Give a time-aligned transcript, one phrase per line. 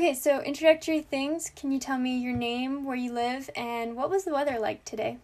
[0.00, 1.52] Okay, so introductory things.
[1.54, 4.82] Can you tell me your name, where you live, and what was the weather like
[4.86, 5.18] today?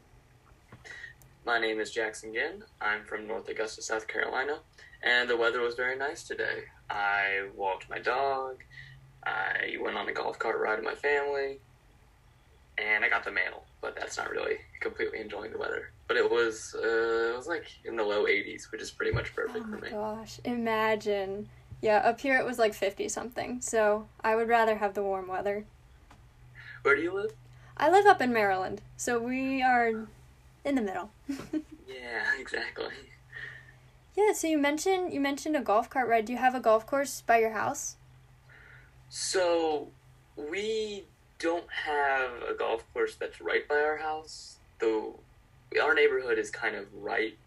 [1.47, 2.63] My name is Jackson Ginn.
[2.79, 4.59] I'm from North Augusta, South Carolina,
[5.03, 6.65] and the weather was very nice today.
[6.91, 8.65] I walked my dog,
[9.25, 11.59] I went on a golf cart ride with my family,
[12.77, 15.91] and I got the mail, but that's not really completely enjoying the weather.
[16.07, 19.35] But it was uh, it was like in the low 80s, which is pretty much
[19.35, 19.89] perfect oh for me.
[19.89, 21.49] Gosh, imagine.
[21.87, 25.29] Yeah, up here it was like 50 something, so I would rather have the warm
[25.29, 25.67] weather.
[26.83, 27.31] Where do you live?
[27.77, 30.09] I live up in Maryland, so we are
[30.65, 31.11] in the middle.
[31.87, 32.89] yeah, exactly.
[34.17, 36.25] Yeah, so you mentioned you mentioned a golf cart ride.
[36.25, 37.95] Do you have a golf course by your house?
[39.09, 39.87] So
[40.35, 41.05] we
[41.39, 44.57] don't have a golf course that's right by our house.
[44.81, 45.21] Though
[45.81, 47.39] our neighborhood is kind of right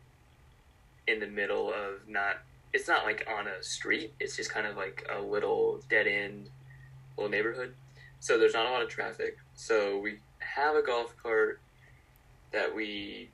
[1.10, 2.38] in the middle of not
[2.74, 6.50] it's not like on a street, it's just kind of like a little dead end
[7.18, 7.74] little neighborhood.
[8.20, 9.38] So there's not a lot of traffic.
[9.56, 11.60] So we have a golf cart
[12.52, 13.30] that we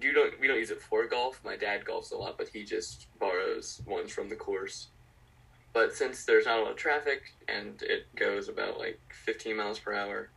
[0.00, 1.40] you don't we don't use it for golf.
[1.44, 4.88] My dad golfs a lot, but he just borrows ones from the course.
[5.72, 9.78] But since there's not a lot of traffic and it goes about like 15 miles
[9.78, 10.28] per hour,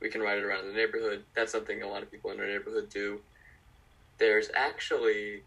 [0.00, 1.24] we can ride it around the neighborhood.
[1.34, 3.20] That's something a lot of people in our neighborhood do.
[4.18, 5.42] There's actually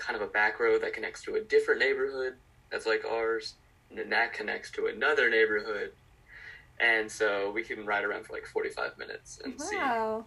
[0.00, 2.34] kind of a back road that connects to a different neighborhood
[2.70, 3.54] that's like ours,
[3.88, 5.92] and then that connects to another neighborhood.
[6.80, 10.24] And so we can ride around for like 45 minutes and wow.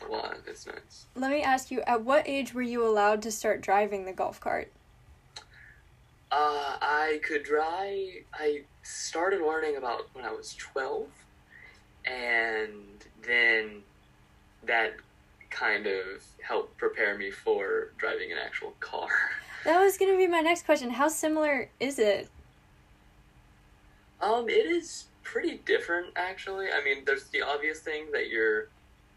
[0.00, 0.36] see a lot.
[0.46, 1.06] It's nice.
[1.16, 4.40] Let me ask you, at what age were you allowed to start driving the golf
[4.40, 4.70] cart?
[6.32, 8.08] Uh, I could drive.
[8.32, 11.06] I started learning about when I was 12,
[12.04, 13.82] and then
[14.64, 14.94] that
[15.50, 19.08] kind of helped prepare me for driving an actual car.
[19.62, 20.88] That was going to be my next question.
[20.88, 22.30] How similar is it?
[24.22, 26.68] Um, it is pretty different, actually.
[26.68, 28.68] I mean, there's the obvious thing that you're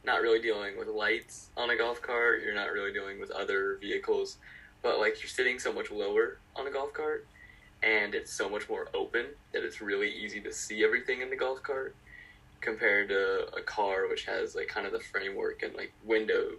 [0.03, 3.77] not really dealing with lights on a golf cart, you're not really dealing with other
[3.79, 4.37] vehicles,
[4.81, 7.25] but like you're sitting so much lower on a golf cart
[7.81, 11.35] and it's so much more open that it's really easy to see everything in the
[11.35, 11.95] golf cart
[12.63, 16.57] compared to a car which has like kind of the framework and like windows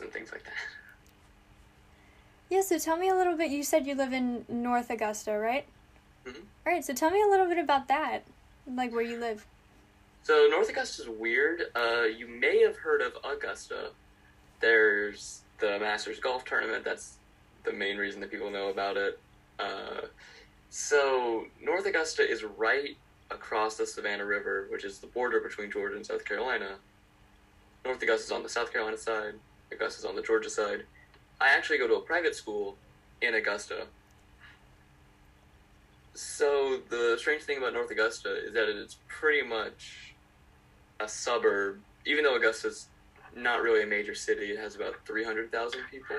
[0.00, 0.52] and things like that.
[2.48, 3.52] Yeah, so tell me a little bit.
[3.52, 5.66] You said you live in North Augusta, right?
[6.26, 6.42] Mhm.
[6.66, 8.24] All right, so tell me a little bit about that,
[8.66, 9.46] like where you live.
[10.24, 11.62] So North Augusta is weird.
[11.76, 13.90] Uh, you may have heard of Augusta.
[14.60, 16.84] There's the Masters Golf Tournament.
[16.84, 17.18] That's
[17.64, 19.20] the main reason that people know about it.
[19.58, 20.02] Uh,
[20.70, 22.96] so North Augusta is right
[23.30, 26.76] across the Savannah River, which is the border between Georgia and South Carolina.
[27.84, 29.34] North Augusta is on the South Carolina side.
[29.72, 30.84] Augusta is on the Georgia side.
[31.40, 32.76] I actually go to a private school
[33.22, 33.86] in Augusta.
[36.14, 40.14] So the strange thing about North Augusta is that it's pretty much
[40.98, 41.78] a suburb.
[42.04, 42.86] Even though Augusta's
[43.34, 46.16] not really a major city, it has about three hundred thousand people,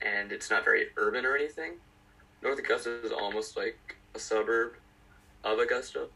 [0.00, 1.74] and it's not very urban or anything.
[2.42, 4.74] North Augusta is almost like a suburb
[5.44, 6.08] of Augusta,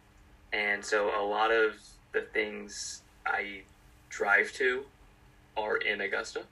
[0.53, 1.75] and so a lot of
[2.13, 3.63] the things I
[4.09, 4.85] drive to
[5.57, 6.43] are in Augusta.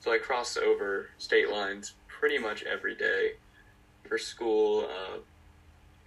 [0.00, 3.32] So I cross over state lines pretty much every day
[4.08, 4.88] for school.
[4.88, 5.18] Uh,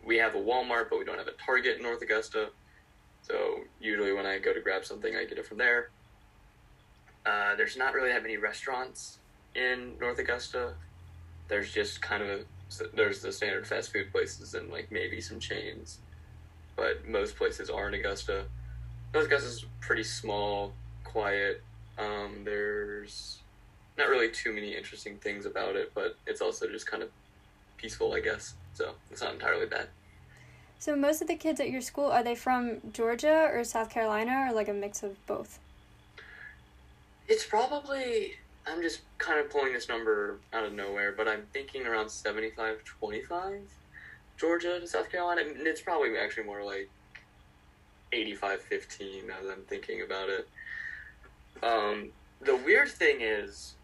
[0.06, 2.50] we have a Walmart, but we don't have a Target in North Augusta.
[3.22, 5.90] So usually when I go to grab something, I get it from there.
[7.26, 9.20] Uh, there's not really that many restaurants
[9.56, 10.74] in North Augusta.
[11.48, 12.40] There's just kind of a,
[12.94, 16.00] there's the standard fast food places and like maybe some chains,
[16.76, 18.46] but most places are in Augusta.
[19.14, 20.74] North Augusta is pretty small,
[21.04, 21.64] quiet.
[21.98, 23.40] Um, there's
[23.98, 27.10] not really too many interesting things about it, but it's also just kind of
[27.78, 28.56] peaceful, I guess.
[28.74, 29.88] So it's not entirely bad.
[30.80, 34.48] So most of the kids at your school are they from Georgia or South Carolina
[34.50, 35.60] or like a mix of both?
[37.28, 38.34] It's probably
[38.66, 42.84] I'm just kind of pulling this number out of nowhere, but I'm thinking around 75
[42.84, 43.62] 25
[44.38, 45.42] Georgia to South Carolina.
[45.42, 46.90] And it's probably actually more like
[48.14, 50.48] 85 15 now I'm thinking about it.
[51.62, 52.10] Um,
[52.42, 53.76] the weird thing is,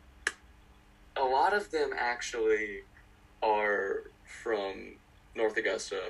[1.15, 2.81] a lot of them actually
[3.41, 4.93] are from
[5.35, 6.01] North Augusta,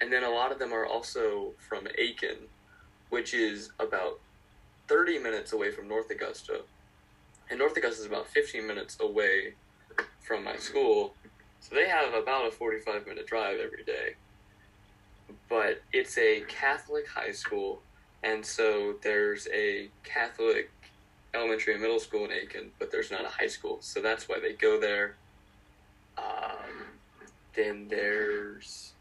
[0.00, 2.36] and then a lot of them are also from Aiken,
[3.10, 4.20] which is about
[4.88, 6.62] 30 minutes away from North Augusta.
[7.48, 9.54] And North Augusta is about 15 minutes away
[10.20, 11.14] from my school,
[11.60, 14.14] so they have about a 45 minute drive every day.
[15.48, 17.82] But it's a Catholic high school,
[18.24, 20.70] and so there's a Catholic
[21.34, 24.40] elementary and middle school in Aiken, but there's not a high school, so that's why
[24.40, 25.14] they go there.
[26.18, 26.86] Um,
[27.54, 28.92] then there's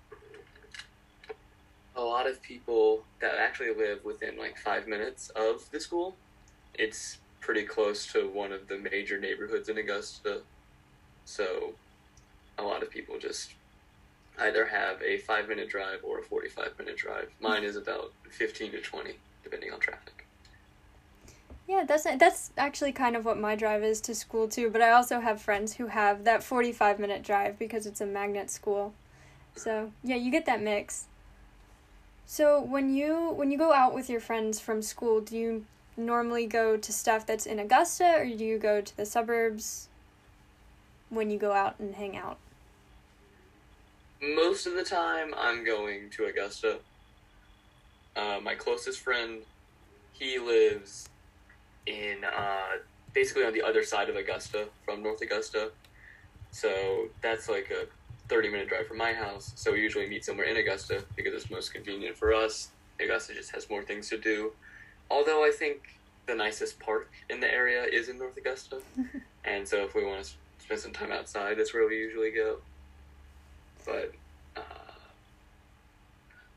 [1.96, 6.16] a lot of people that actually live within like five minutes of the school.
[6.74, 10.42] It's pretty close to one of the major neighborhoods in Augusta.
[11.26, 11.74] So
[12.58, 13.54] a lot of people just
[14.40, 17.30] either have a five minute drive or a 45 minute drive.
[17.40, 19.14] Mine is about 15 to 20,
[19.44, 20.26] depending on traffic.
[21.68, 24.70] Yeah, that's that's actually kind of what my drive is to school too.
[24.70, 28.52] But I also have friends who have that forty-five minute drive because it's a magnet
[28.52, 28.94] school.
[29.56, 31.06] So yeah, you get that mix.
[32.28, 35.66] So when you when you go out with your friends from school, do you
[35.98, 39.90] normally go to stuff that's in Augusta, or do you go to the suburbs?
[41.10, 42.38] When you go out and hang out.
[44.22, 46.80] Most of the time, I'm going to Augusta.
[48.16, 49.42] Uh, my closest friend,
[50.14, 51.08] he lives
[51.86, 52.78] in uh,
[53.14, 55.72] basically on the other side of Augusta from North Augusta.
[56.52, 57.88] So that's like a
[58.30, 59.52] 30 minute drive from my house.
[59.56, 62.70] So we usually meet somewhere in Augusta because it's most convenient for us.
[63.00, 64.54] Augusta just has more things to do.
[65.10, 68.82] Although I think the nicest park in the area is in North Augusta.
[69.46, 72.58] and so if we want to spend some time outside, that's where we usually go.
[73.86, 74.14] But
[74.56, 74.62] uh,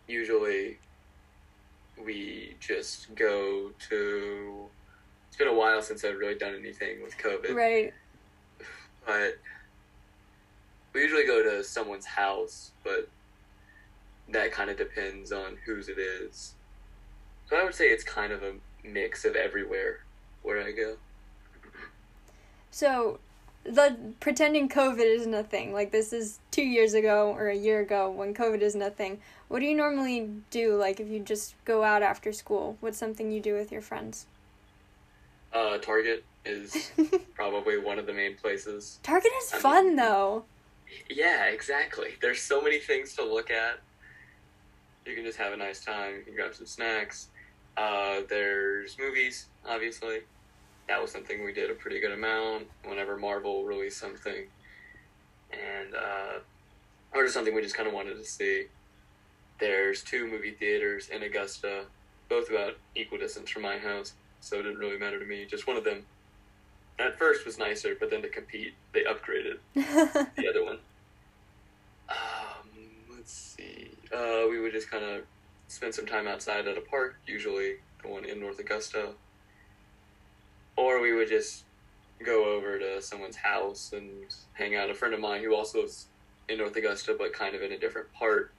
[0.07, 0.79] usually
[2.03, 4.69] we just go to
[5.29, 7.55] it's been a while since I've really done anything with COVID.
[7.55, 7.93] Right.
[9.07, 9.39] But
[10.93, 13.09] we usually go to someone's house, but
[14.31, 16.55] that kind of depends on whose it is.
[17.49, 18.55] So I would say it's kind of a
[18.85, 20.01] mix of everywhere
[20.43, 20.97] where I go.
[22.71, 23.19] So,
[23.65, 25.73] the pretending COVID isn't a thing.
[25.73, 29.21] Like this is two years ago or a year ago when COVID isn't a thing.
[29.49, 30.77] What do you normally do?
[30.77, 34.27] Like if you just go out after school, what's something you do with your friends?
[35.53, 36.91] Uh, Target is
[37.35, 38.99] probably one of the main places.
[39.03, 40.45] Target is I fun mean- though.
[41.11, 42.15] Yeah, exactly.
[42.23, 43.79] There's so many things to look at.
[45.05, 46.17] You can just have a nice time.
[46.17, 47.29] You can grab some snacks.
[47.79, 50.21] Uh, there's movies, obviously.
[50.89, 54.47] That was something we did a pretty good amount whenever Marvel released something.
[55.53, 56.39] And, uh,
[57.15, 58.67] or just something we just kind of wanted to see.
[59.61, 61.85] There's two movie theaters in Augusta,
[62.29, 65.47] both about equal distance from my house, so it didn't really matter to me.
[65.49, 66.05] Just one of them
[66.99, 70.79] at first was nicer, but then to compete, they upgraded the other one.
[72.09, 72.69] Um,
[73.15, 73.91] let's see.
[74.13, 75.23] Uh, we would just kind of
[75.69, 79.11] spend some time outside at a park, usually the one in North Augusta,
[80.77, 81.65] or we would just
[82.25, 84.11] go over to someone's house and
[84.55, 84.91] hang out.
[84.91, 86.07] A friend of mine who also lives
[86.49, 88.51] in North Augusta, but kind of in a different part,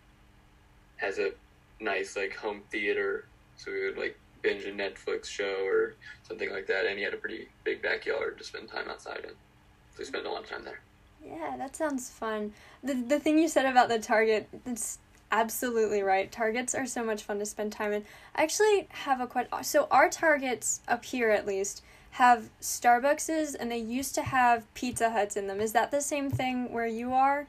[0.98, 1.32] has a
[1.80, 3.26] nice like home theater,
[3.58, 6.86] so we would like binge a Netflix show or something like that.
[6.86, 10.26] And he had a pretty big backyard to spend time outside in, so we spent
[10.26, 10.82] a lot of time there.
[11.26, 12.54] Yeah, that sounds fun.
[12.84, 15.00] The the thing you said about the Target, it's
[15.32, 16.32] absolutely right.
[16.32, 18.06] Targets are so much fun to spend time in.
[18.36, 19.64] I actually have a question.
[19.64, 25.12] So our Targets up here at least have Starbuckses and they used to have Pizza
[25.12, 25.62] Huts in them.
[25.62, 27.48] Is that the same thing where you are?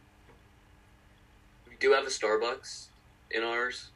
[1.68, 2.86] We do have a Starbucks
[3.30, 3.88] in ours.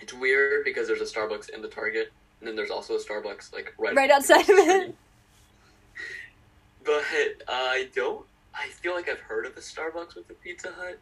[0.00, 2.10] It's weird because there's a Starbucks in the Target,
[2.40, 4.94] and then there's also a Starbucks like right Right outside of it.
[6.82, 7.04] But
[7.46, 8.24] uh, I don't.
[8.54, 10.98] I feel like I've heard of a Starbucks with a Pizza Hut.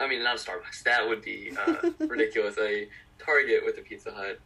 [0.00, 0.82] I mean, not a Starbucks.
[0.84, 2.56] That would be uh, ridiculous.
[2.58, 4.40] A Target with a Pizza Hut.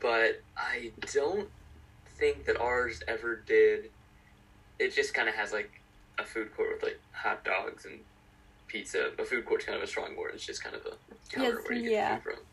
[0.00, 1.48] But I don't
[2.16, 3.90] think that ours ever did.
[4.78, 5.80] It just kind of has like
[6.18, 8.00] a food court with like hot dogs and
[8.66, 9.10] pizza.
[9.18, 10.32] A food court's kind of a strong word.
[10.34, 12.14] It's just kind of a counter Yes, where you get yeah.
[12.16, 12.44] the food from.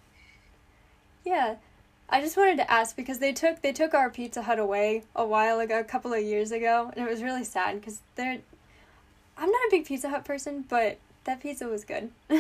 [1.26, 1.56] Yeah.
[2.10, 5.26] I just wanted to ask because they took they took our Pizza Hut away a
[5.26, 8.40] while ago, a couple of years ago, and it was really sad because they're.
[9.38, 12.12] I'm not a big Pizza Hut person, but that pizza was good.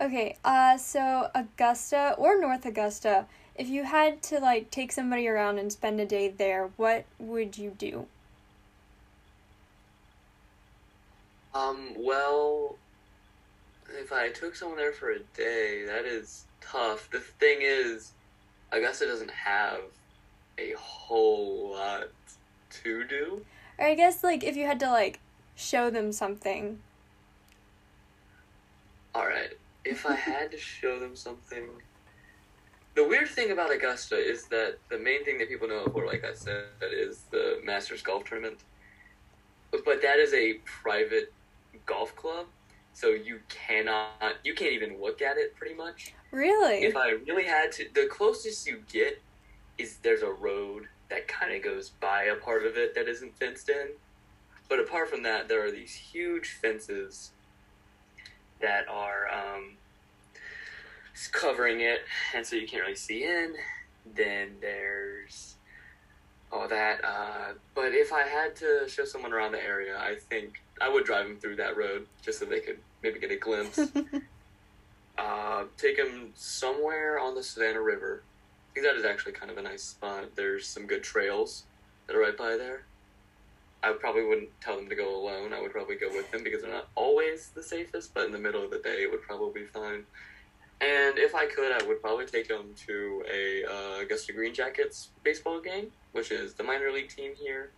[0.00, 5.58] okay, uh, so Augusta or North Augusta, if you had to like take somebody around
[5.58, 8.06] and spend a day there, what would you do?
[11.54, 12.76] Um, well,
[13.90, 17.10] if I took someone there for a day, that is tough.
[17.10, 18.12] The thing is,
[18.70, 19.80] Augusta doesn't have
[20.58, 22.08] a whole lot
[22.82, 23.44] to do.
[23.78, 25.20] Or I guess like if you had to like
[25.62, 26.78] show them something.
[29.14, 31.68] Alright, if I had to show them something.
[32.94, 36.06] The weird thing about Augusta is that the main thing that people know it for,
[36.06, 38.58] like I said, is the Masters Golf Tournament.
[39.70, 41.32] But that is a private
[41.86, 42.46] golf club,
[42.92, 46.12] so you cannot, you can't even look at it pretty much.
[46.30, 46.84] Really?
[46.84, 49.22] If I really had to, the closest you get
[49.78, 53.38] is there's a road that kind of goes by a part of it that isn't
[53.38, 53.88] fenced in.
[54.68, 57.30] But apart from that, there are these huge fences
[58.60, 59.76] that are um,
[61.32, 62.00] covering it,
[62.34, 63.54] and so you can't really see in.
[64.14, 65.56] Then there's
[66.50, 67.04] all that.
[67.04, 71.04] Uh, but if I had to show someone around the area, I think I would
[71.04, 73.78] drive them through that road just so they could maybe get a glimpse.
[75.18, 78.22] uh, take them somewhere on the Savannah River.
[78.70, 80.34] I think that is actually kind of a nice spot.
[80.34, 81.64] There's some good trails
[82.06, 82.84] that are right by there.
[83.82, 85.52] I probably wouldn't tell them to go alone.
[85.52, 88.38] I would probably go with them because they're not always the safest, but in the
[88.38, 90.04] middle of the day, it would probably be fine.
[90.80, 95.08] And if I could, I would probably take them to a uh, Augusta Green Jackets
[95.22, 97.70] baseball game, which is the minor league team here.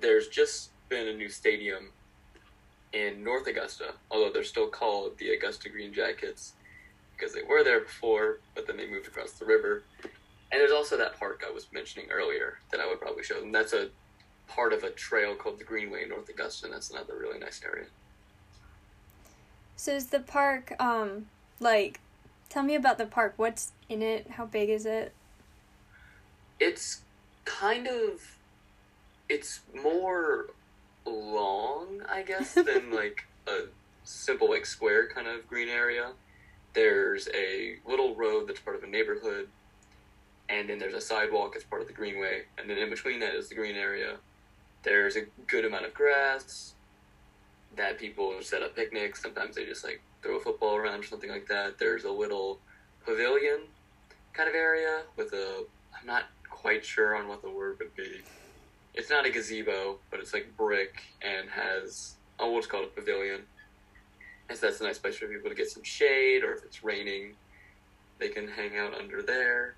[0.00, 1.90] There's just been a new stadium
[2.92, 6.52] in North Augusta, although they're still called the Augusta Green Jackets
[7.16, 9.82] because they were there before, but then they moved across the river.
[10.52, 13.52] And there's also that park I was mentioning earlier that I would probably show them.
[13.52, 13.88] That's a
[14.48, 17.60] part of a trail called the Greenway in North Augusta, and that's another really nice
[17.64, 17.86] area.
[19.76, 21.26] So is the park um
[21.60, 22.00] like
[22.48, 23.34] tell me about the park.
[23.36, 24.30] What's in it?
[24.32, 25.12] How big is it?
[26.58, 27.02] It's
[27.44, 28.36] kind of
[29.28, 30.46] it's more
[31.04, 33.66] long, I guess, than like a
[34.04, 36.12] simple like square kind of green area.
[36.72, 39.48] There's a little road that's part of a neighborhood,
[40.48, 43.34] and then there's a sidewalk that's part of the greenway, and then in between that
[43.34, 44.16] is the green area.
[44.86, 46.74] There's a good amount of grass
[47.74, 49.20] that people set up picnics.
[49.20, 51.76] Sometimes they just like throw a football around or something like that.
[51.76, 52.60] There's a little
[53.04, 53.62] pavilion
[54.32, 55.64] kind of area with a
[55.98, 58.20] I'm not quite sure on what the word would be.
[58.94, 63.40] It's not a gazebo, but it's like brick and has oh what's called a pavilion.
[64.48, 66.84] And so that's a nice place for people to get some shade, or if it's
[66.84, 67.32] raining,
[68.20, 69.74] they can hang out under there.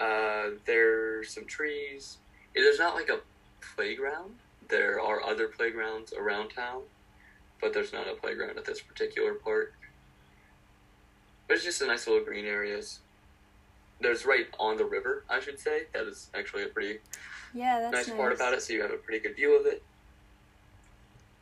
[0.00, 2.18] Uh, there's some trees.
[2.52, 3.20] There's not like a
[3.76, 4.36] playground.
[4.68, 6.82] There are other playgrounds around town,
[7.60, 9.74] but there's not a playground at this particular park.
[11.46, 13.00] But it's just a nice little green areas.
[14.00, 15.84] There's right on the river, I should say.
[15.92, 16.98] That is actually a pretty
[17.52, 19.66] Yeah, that's nice, nice, part about it, so you have a pretty good view of
[19.66, 19.82] it.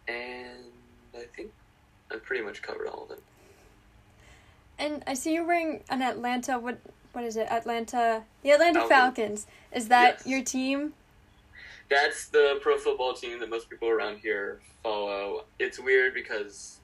[0.09, 0.65] And
[1.15, 1.53] I think
[2.11, 3.23] I pretty much covered all of it.
[4.79, 6.59] And I see you're wearing an Atlanta.
[6.59, 6.79] What
[7.13, 7.47] what is it?
[7.51, 8.25] Atlanta.
[8.43, 9.45] The Atlanta Falcons.
[9.45, 9.47] Falcons.
[9.73, 10.27] Is that Yes.
[10.27, 10.95] your team?
[11.93, 15.45] That's the pro football team that most people around here follow.
[15.59, 16.81] It's weird because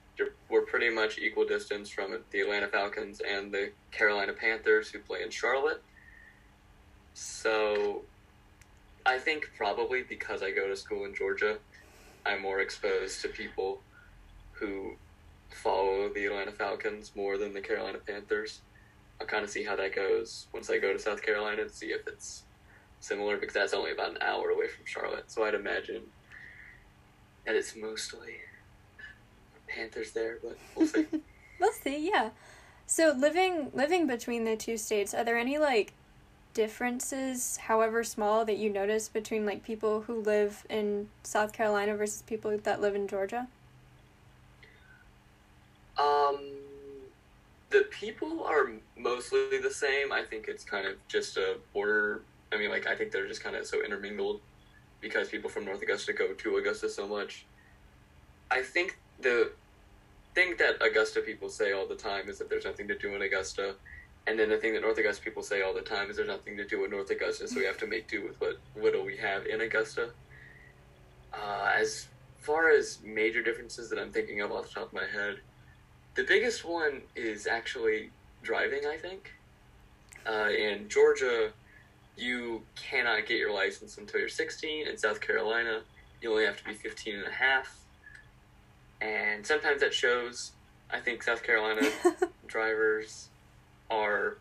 [0.51, 5.23] we're pretty much equal distance from the Atlanta Falcons and the Carolina Panthers, who play
[5.23, 5.83] in Charlotte.
[7.15, 8.03] So,
[9.07, 11.57] I think probably because I go to school in Georgia,
[12.27, 13.81] I'm more exposed to people
[14.53, 14.93] who
[15.49, 18.61] follow the Atlanta Falcons more than the Carolina Panthers.
[19.23, 21.93] I'll kind of see how that goes once I go to South Carolina to see
[21.93, 22.43] if it's
[23.01, 25.31] similar because that's only about an hour away from Charlotte.
[25.31, 26.03] So I'd imagine
[27.47, 28.35] that it's mostly
[29.69, 31.07] Panthers there, but we'll see.
[31.61, 32.09] We'll see.
[32.09, 32.31] Yeah.
[32.87, 35.93] So living living between the two states, are there any like
[36.55, 42.23] differences, however small, that you notice between like people who live in South Carolina versus
[42.23, 43.49] people that live in Georgia?
[45.99, 46.39] um,
[47.71, 50.13] the people are mostly the same.
[50.13, 52.23] I think it's kind of just a border.
[52.53, 54.41] I mean, like I think they're just kind of so intermingled
[55.01, 57.45] because people from North Augusta go to Augusta so much.
[58.51, 59.53] I think the
[60.35, 63.23] thing that Augusta people say all the time is that there's nothing to do in
[63.23, 63.75] Augusta.
[64.27, 66.57] And then the thing that North Augusta people say all the time is there's nothing
[66.59, 69.17] to do in North Augusta, so we have to make do with what little we
[69.17, 70.11] have in Augusta.
[71.33, 72.09] Uh, as
[72.41, 75.39] far as major differences that I'm thinking of off the top of my head,
[76.15, 78.11] the biggest one is actually
[78.43, 79.33] driving, I think.
[80.27, 81.53] Uh, in Georgia,
[82.19, 84.89] you cannot get your license until you're 16.
[84.89, 85.81] In South Carolina,
[86.21, 87.79] you only have to be 15 and a half.
[89.01, 90.53] And sometimes that shows.
[90.91, 91.83] I think South Carolina
[92.47, 93.29] drivers
[93.91, 94.39] are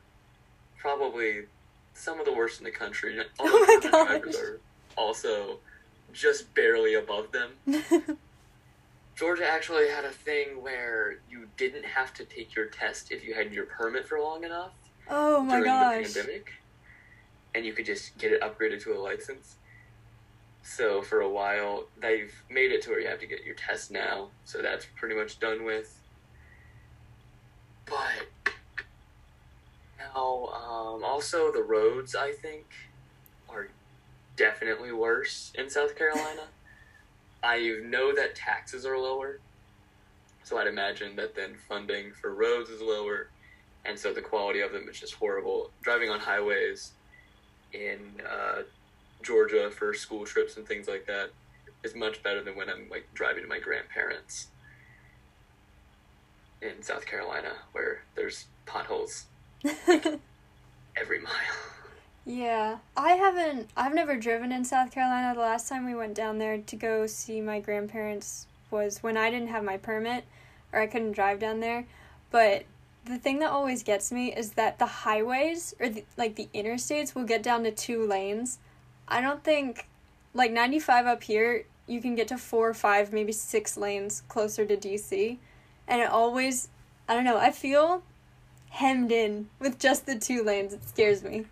[0.78, 1.42] probably
[1.94, 3.20] some of the worst in the country.
[3.40, 4.08] Oh all Oh my the gosh.
[4.08, 4.60] drivers are
[4.96, 5.60] also
[6.14, 7.52] just barely above them.
[9.16, 13.34] Georgia actually had a thing where you didn't have to take your test if you
[13.34, 14.72] had your permit for long enough
[15.10, 16.14] oh my during gosh.
[16.14, 16.54] the pandemic,
[17.58, 19.56] and you could just get it upgraded to a license.
[20.62, 23.90] So for a while, they've made it to where you have to get your test
[23.90, 24.28] now.
[24.46, 26.00] So that's pretty much done with.
[27.88, 28.54] But
[29.98, 32.68] now, um, also the roads I think
[33.50, 33.70] are
[34.36, 36.44] definitely worse in South Carolina.
[37.44, 39.40] I know that taxes are lower,
[40.44, 43.30] so I'd imagine that then funding for roads is lower,
[43.86, 45.72] and so the quality of them is just horrible.
[45.82, 46.92] Driving on highways
[47.74, 48.64] in uh,
[49.22, 51.32] Georgia for school trips and things like that
[51.84, 54.48] is much better than when I'm like driving to my grandparents
[56.62, 59.26] in South Carolina, where there's potholes
[60.96, 61.34] every mile.
[62.26, 63.70] Yeah, I haven't.
[63.78, 65.34] I've never driven in South Carolina.
[65.34, 69.30] The last time we went down there to go see my grandparents was when I
[69.30, 70.26] didn't have my permit
[70.74, 71.86] or I couldn't drive down there.
[72.30, 72.66] But
[73.08, 77.16] the thing that always gets me is that the highways or the, like the interstates
[77.16, 78.60] will get down to two lanes.
[79.08, 79.88] I don't think
[80.34, 84.66] like 95 up here you can get to four or five, maybe six lanes closer
[84.66, 85.38] to DC.
[85.88, 86.70] And it always
[87.08, 88.04] I don't know, I feel
[88.70, 90.74] hemmed in with just the two lanes.
[90.74, 91.46] It scares me.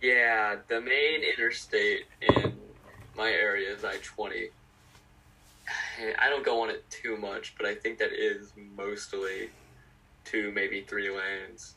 [0.00, 2.54] Yeah, the main interstate in
[3.16, 4.48] my area is I 20.
[6.18, 9.50] I don't go on it too much, but I think that is mostly
[10.24, 11.74] two, maybe three lanes.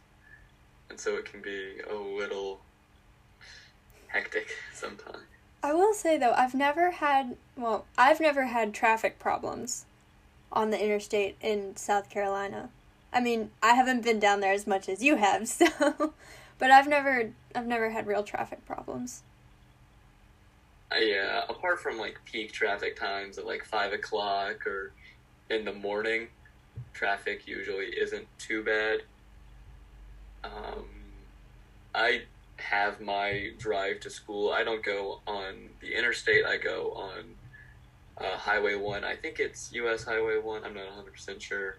[0.89, 2.61] And so it can be a little
[4.07, 5.17] hectic sometimes.
[5.63, 9.85] I will say though, I've never had, well, I've never had traffic problems
[10.51, 12.69] on the interstate in South Carolina.
[13.11, 16.13] I mean, I haven't been down there as much as you have, so
[16.57, 19.23] but I've never I've never had real traffic problems.
[20.91, 24.91] Uh, yeah, apart from like peak traffic times at like five o'clock or
[25.49, 26.27] in the morning,
[26.93, 29.01] traffic usually isn't too bad.
[30.43, 30.85] Um,
[31.93, 32.23] I
[32.57, 34.51] have my drive to school.
[34.51, 36.45] I don't go on the interstate.
[36.45, 37.35] I go on
[38.17, 39.03] uh, Highway One.
[39.03, 40.03] I think it's U.S.
[40.03, 40.63] Highway One.
[40.63, 41.77] I'm not 100 percent sure,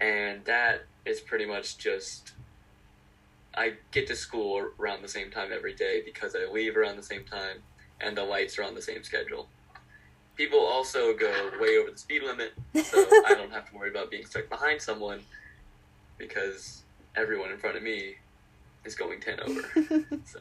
[0.00, 2.32] and that is pretty much just
[3.54, 7.02] I get to school around the same time every day because I leave around the
[7.02, 7.58] same time
[8.00, 9.48] and the lights are on the same schedule.
[10.40, 14.10] People also go way over the speed limit, so I don't have to worry about
[14.10, 15.20] being stuck behind someone
[16.16, 16.80] because
[17.14, 18.14] everyone in front of me
[18.86, 19.60] is going 10 over.
[20.24, 20.38] so.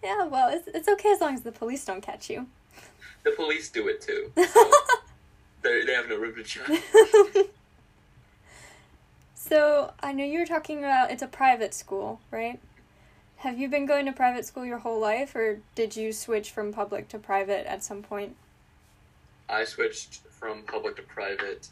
[0.00, 2.46] Yeah, well, it's, it's okay as long as the police don't catch you.
[3.24, 4.30] The police do it too.
[5.60, 6.80] So they have no room to judge.
[9.34, 12.60] So I know you were talking about it's a private school, right?
[13.38, 16.72] Have you been going to private school your whole life, or did you switch from
[16.72, 18.36] public to private at some point?
[19.48, 21.68] I switched from public to private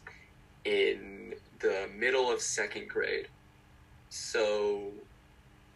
[0.65, 3.27] in the middle of second grade.
[4.09, 4.91] So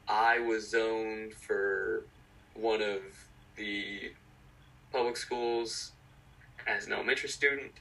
[0.07, 2.03] I was zoned for
[2.53, 3.01] one of
[3.55, 4.11] the
[4.91, 5.91] public schools
[6.67, 7.71] as an elementary student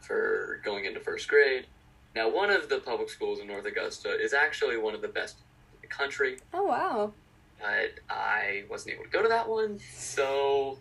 [0.00, 1.66] for going into first grade.
[2.14, 5.38] Now, one of the public schools in North Augusta is actually one of the best
[5.74, 6.38] in the country.
[6.52, 7.12] Oh, wow.
[7.58, 10.78] But I wasn't able to go to that one, so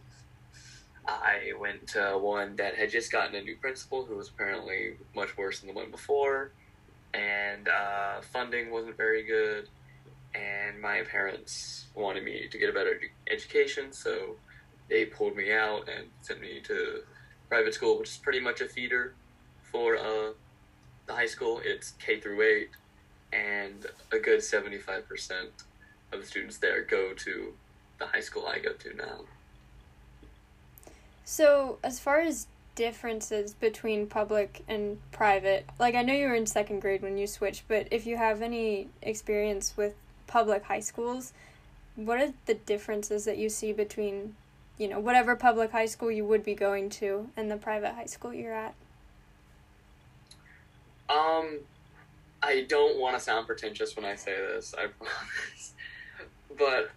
[1.07, 5.35] I went to one that had just gotten a new principal who was apparently much
[5.37, 6.51] worse than the one before,
[7.13, 9.67] and uh, funding wasn't very good,
[10.35, 14.35] and my parents wanted me to get a better education, so
[14.89, 17.01] they pulled me out and sent me to
[17.49, 19.13] private school, which is pretty much a feeder
[19.71, 20.31] for uh,
[21.07, 22.69] the high school, it's K through 8,
[23.33, 25.03] and a good 75%
[26.11, 27.53] of the students there go to
[27.99, 29.21] the high school I go to now.
[31.23, 36.45] So, as far as differences between public and private, like I know you were in
[36.45, 39.93] second grade when you switched, but if you have any experience with
[40.27, 41.33] public high schools,
[41.95, 44.35] what are the differences that you see between,
[44.77, 48.05] you know, whatever public high school you would be going to and the private high
[48.05, 48.73] school you're at?
[51.09, 51.59] Um,
[52.41, 55.73] I don't want to sound pretentious when I say this, I promise.
[56.57, 56.91] But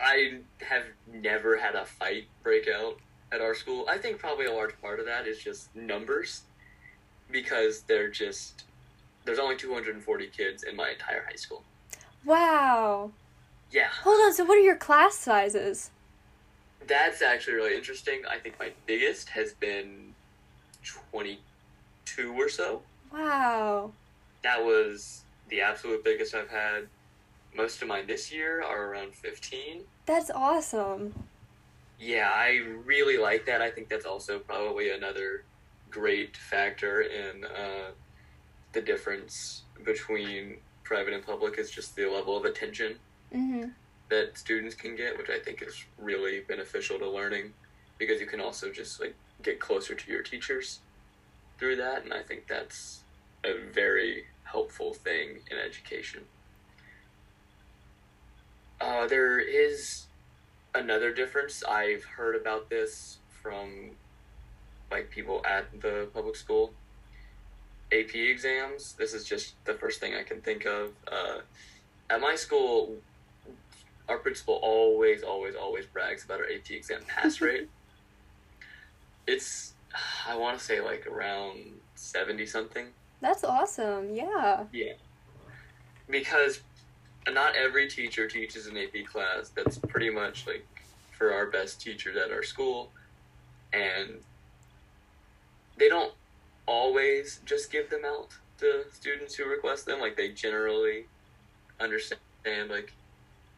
[0.00, 0.38] I
[0.68, 2.98] have never had a fight break out
[3.32, 3.86] at our school.
[3.88, 6.42] I think probably a large part of that is just numbers
[7.30, 8.64] because they're just
[9.24, 11.62] there's only 240 kids in my entire high school.
[12.24, 13.10] Wow.
[13.70, 13.88] Yeah.
[14.02, 15.90] Hold on, so what are your class sizes?
[16.86, 18.22] That's actually really interesting.
[18.28, 20.14] I think my biggest has been
[20.82, 22.82] 22 or so.
[23.12, 23.92] Wow.
[24.42, 26.88] That was the absolute biggest I've had.
[27.54, 29.82] Most of mine this year are around 15.
[30.06, 31.14] That's awesome.
[32.00, 33.60] Yeah, I really like that.
[33.60, 35.44] I think that's also probably another
[35.90, 37.90] great factor in uh,
[38.72, 42.96] the difference between private and public is just the level of attention
[43.32, 43.68] Mm-hmm.
[44.08, 47.52] that students can get, which I think is really beneficial to learning
[47.96, 50.80] because you can also just like get closer to your teachers
[51.56, 53.04] through that, and I think that's
[53.44, 56.22] a very helpful thing in education.
[58.80, 60.06] Uh, there is
[60.74, 61.62] another difference.
[61.64, 63.90] I've heard about this from
[64.90, 66.72] like people at the public school.
[67.92, 68.92] AP exams.
[68.94, 70.92] This is just the first thing I can think of.
[71.10, 71.40] Uh,
[72.08, 72.96] at my school,
[74.08, 77.68] our principal always, always, always brags about our AP exam pass rate.
[79.26, 79.74] It's,
[80.28, 82.86] I want to say like around 70 something.
[83.20, 84.14] That's awesome.
[84.14, 84.64] Yeah.
[84.72, 84.92] Yeah.
[86.08, 86.60] because
[87.28, 89.50] not every teacher teaches an AP class.
[89.50, 90.66] That's pretty much like
[91.12, 92.90] for our best teachers at our school,
[93.72, 94.20] and
[95.78, 96.12] they don't
[96.66, 98.28] always just give them out
[98.58, 100.00] to students who request them.
[100.00, 101.06] Like they generally
[101.78, 102.20] understand
[102.68, 102.92] like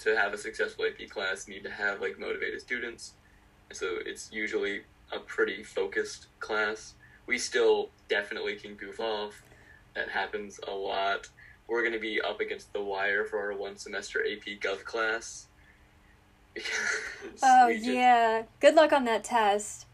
[0.01, 3.13] to have a successful AP class, need to have like motivated students.
[3.73, 6.95] So it's usually a pretty focused class.
[7.27, 9.43] We still definitely can goof off.
[9.95, 11.29] That happens a lot.
[11.73, 15.47] We're going to be up against the wire for our one semester AP Gov class.
[17.43, 18.43] oh, yeah.
[18.61, 19.87] Good luck on that test.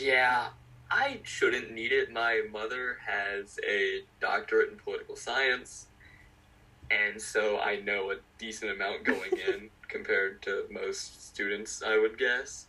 [0.00, 0.50] Yeah,
[0.88, 2.12] I shouldn't need it.
[2.12, 5.88] My mother has a doctorate in political science
[6.92, 12.16] and so I know a decent amount going in compared to most students, I would
[12.16, 12.66] guess.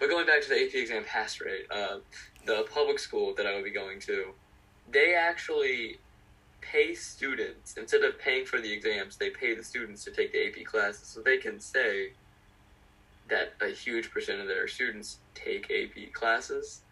[0.00, 1.98] But going back to the AP exam pass rate, uh,
[2.44, 4.32] the public school that I would be going to,
[4.90, 5.98] they actually
[6.60, 9.16] pay students instead of paying for the exams.
[9.16, 12.12] They pay the students to take the AP classes, so they can say
[13.28, 16.82] that a huge percent of their students take AP classes,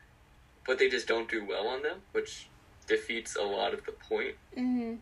[0.66, 2.48] but they just don't do well on them, which
[2.86, 4.34] defeats a lot of the point.
[4.56, 4.94] Mm-hmm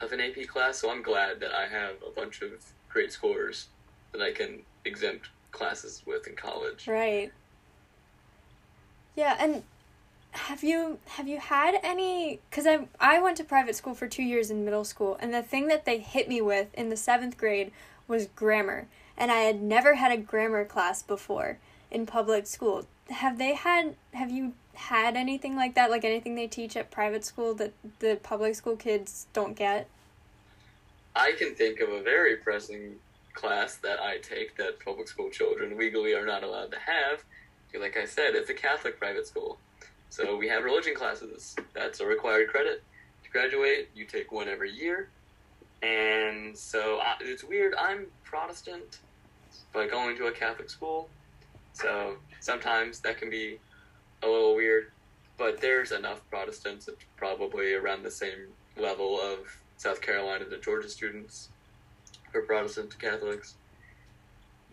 [0.00, 2.50] of an AP class, so I'm glad that I have a bunch of
[2.88, 3.68] great scores
[4.12, 6.88] that I can exempt classes with in college.
[6.88, 7.30] Right.
[9.16, 9.62] Yeah, and
[10.32, 14.22] have you have you had any cuz I I went to private school for 2
[14.22, 17.36] years in middle school and the thing that they hit me with in the 7th
[17.36, 17.72] grade
[18.06, 21.58] was grammar and I had never had a grammar class before
[21.90, 22.86] in public school.
[23.08, 27.24] Have they had have you had anything like that, like anything they teach at private
[27.24, 29.88] school that the public school kids don't get?
[31.14, 32.96] I can think of a very pressing
[33.34, 37.24] class that I take that public school children legally are not allowed to have.
[37.78, 39.58] Like I said, it's a Catholic private school.
[40.10, 41.54] So we have religion classes.
[41.72, 42.82] That's a required credit
[43.22, 43.90] to graduate.
[43.94, 45.08] You take one every year.
[45.82, 47.74] And so I, it's weird.
[47.78, 48.98] I'm Protestant,
[49.72, 51.08] but going to a Catholic school.
[51.72, 53.60] So sometimes that can be
[54.22, 54.90] a little weird,
[55.38, 59.38] but there's enough Protestants it's probably around the same level of
[59.76, 61.50] South Carolina to Georgia students
[62.32, 63.54] for Protestant to Catholics.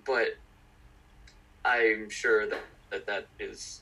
[0.03, 0.35] But
[1.63, 3.81] I'm sure that that, that is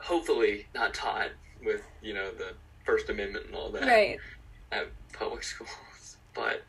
[0.00, 1.30] hopefully not taught
[1.64, 4.18] with, you know, the First Amendment and all that right.
[4.72, 6.16] at public schools.
[6.34, 6.62] But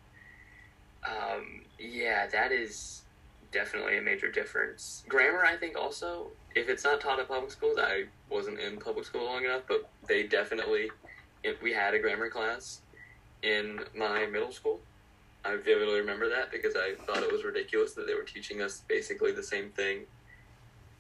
[1.08, 3.02] um, yeah, that is
[3.52, 5.04] definitely a major difference.
[5.08, 9.06] Grammar, I think, also, if it's not taught at public schools, I wasn't in public
[9.06, 10.90] school long enough, but they definitely,
[11.44, 12.82] if we had a grammar class
[13.44, 14.80] in my middle school,
[15.44, 18.84] I vividly remember that because I thought it was ridiculous that they were teaching us
[18.88, 20.02] basically the same thing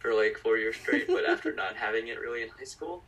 [0.01, 3.03] for like four years straight, but after not having it really in high school,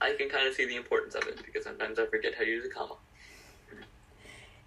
[0.00, 2.50] I can kind of see the importance of it because sometimes I forget how to
[2.50, 2.94] use a comma.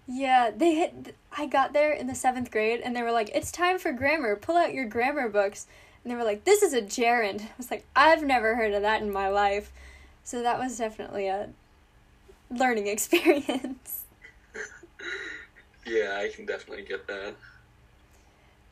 [0.06, 1.14] Yeah, they hit.
[1.36, 4.36] I got there in the seventh grade, and they were like, "It's time for grammar.
[4.36, 5.66] Pull out your grammar books."
[6.02, 8.82] And they were like, "This is a gerund." I was like, "I've never heard of
[8.82, 9.72] that in my life,"
[10.24, 11.50] so that was definitely a
[12.50, 14.04] learning experience.
[15.86, 17.34] yeah, I can definitely get that.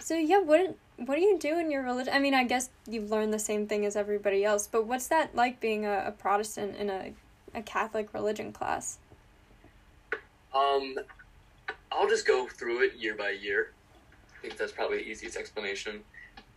[0.01, 2.13] So yeah, what what do you do in your religion?
[2.13, 5.35] I mean, I guess you've learned the same thing as everybody else, but what's that
[5.35, 7.13] like being a, a Protestant in a
[7.55, 8.99] a Catholic religion class?
[10.55, 10.97] Um,
[11.91, 13.73] I'll just go through it year by year.
[14.37, 16.01] I think that's probably the easiest explanation.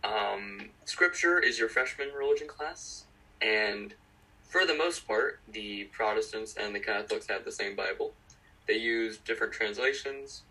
[0.02, 3.04] Um, scripture is your freshman religion class,
[3.40, 3.94] and
[4.42, 8.12] for the most part, the Protestants and the Catholics have the same Bible.
[8.66, 10.42] They use different translations,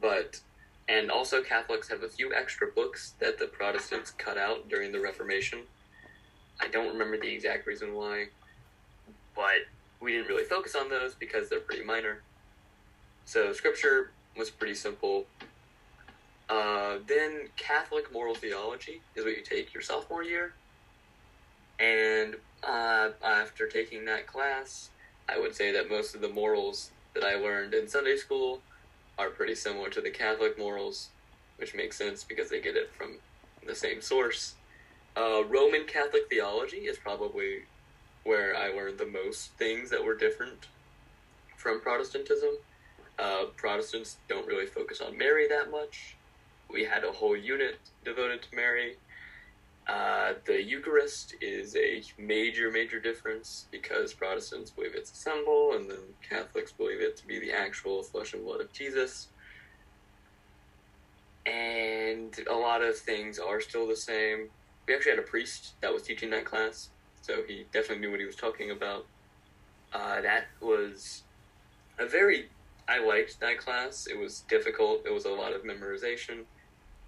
[0.00, 0.40] but
[0.88, 5.00] and also Catholics have a few extra books that the Protestants cut out during the
[5.00, 5.60] Reformation.
[6.60, 8.26] I don't remember the exact reason why,
[9.34, 9.66] but
[10.00, 12.22] we didn't really focus on those because they're pretty minor.
[13.24, 15.24] So scripture was pretty simple.
[16.48, 20.52] Uh, then Catholic moral theology is what you take your sophomore year.
[21.80, 24.90] And uh, after taking that class,
[25.28, 28.60] I would say that most of the morals that I learned in Sunday school
[29.18, 31.10] are pretty similar to the Catholic morals,
[31.56, 33.16] which makes sense because they get it from
[33.66, 34.54] the same source.
[35.16, 37.62] Uh, Roman Catholic theology is probably
[38.24, 40.66] where I learned the most things that were different
[41.56, 42.50] from Protestantism.
[43.18, 46.16] Uh, Protestants don't really focus on Mary that much.
[46.68, 48.96] We had a whole unit devoted to Mary.
[49.86, 55.90] Uh, the Eucharist is a major, major difference because Protestants believe it's a symbol, and
[55.90, 59.28] then Catholics believe it to be the actual flesh and blood of Jesus.
[61.44, 64.48] And a lot of things are still the same.
[64.86, 66.88] We actually had a priest that was teaching that class,
[67.20, 69.06] so he definitely knew what he was talking about.
[69.92, 71.24] Uh, that was
[71.98, 72.48] a very
[72.88, 74.06] I liked that class.
[74.06, 75.06] It was difficult.
[75.06, 76.44] It was a lot of memorization,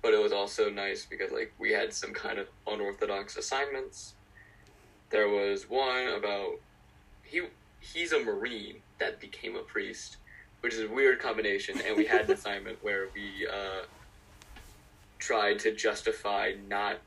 [0.07, 4.14] but it was also nice because like we had some kind of unorthodox assignments.
[5.11, 6.61] There was one about
[7.25, 7.42] he
[7.81, 10.19] he's a marine that became a priest,
[10.61, 11.81] which is a weird combination.
[11.85, 13.87] And we had an assignment where we uh,
[15.19, 17.01] tried to justify not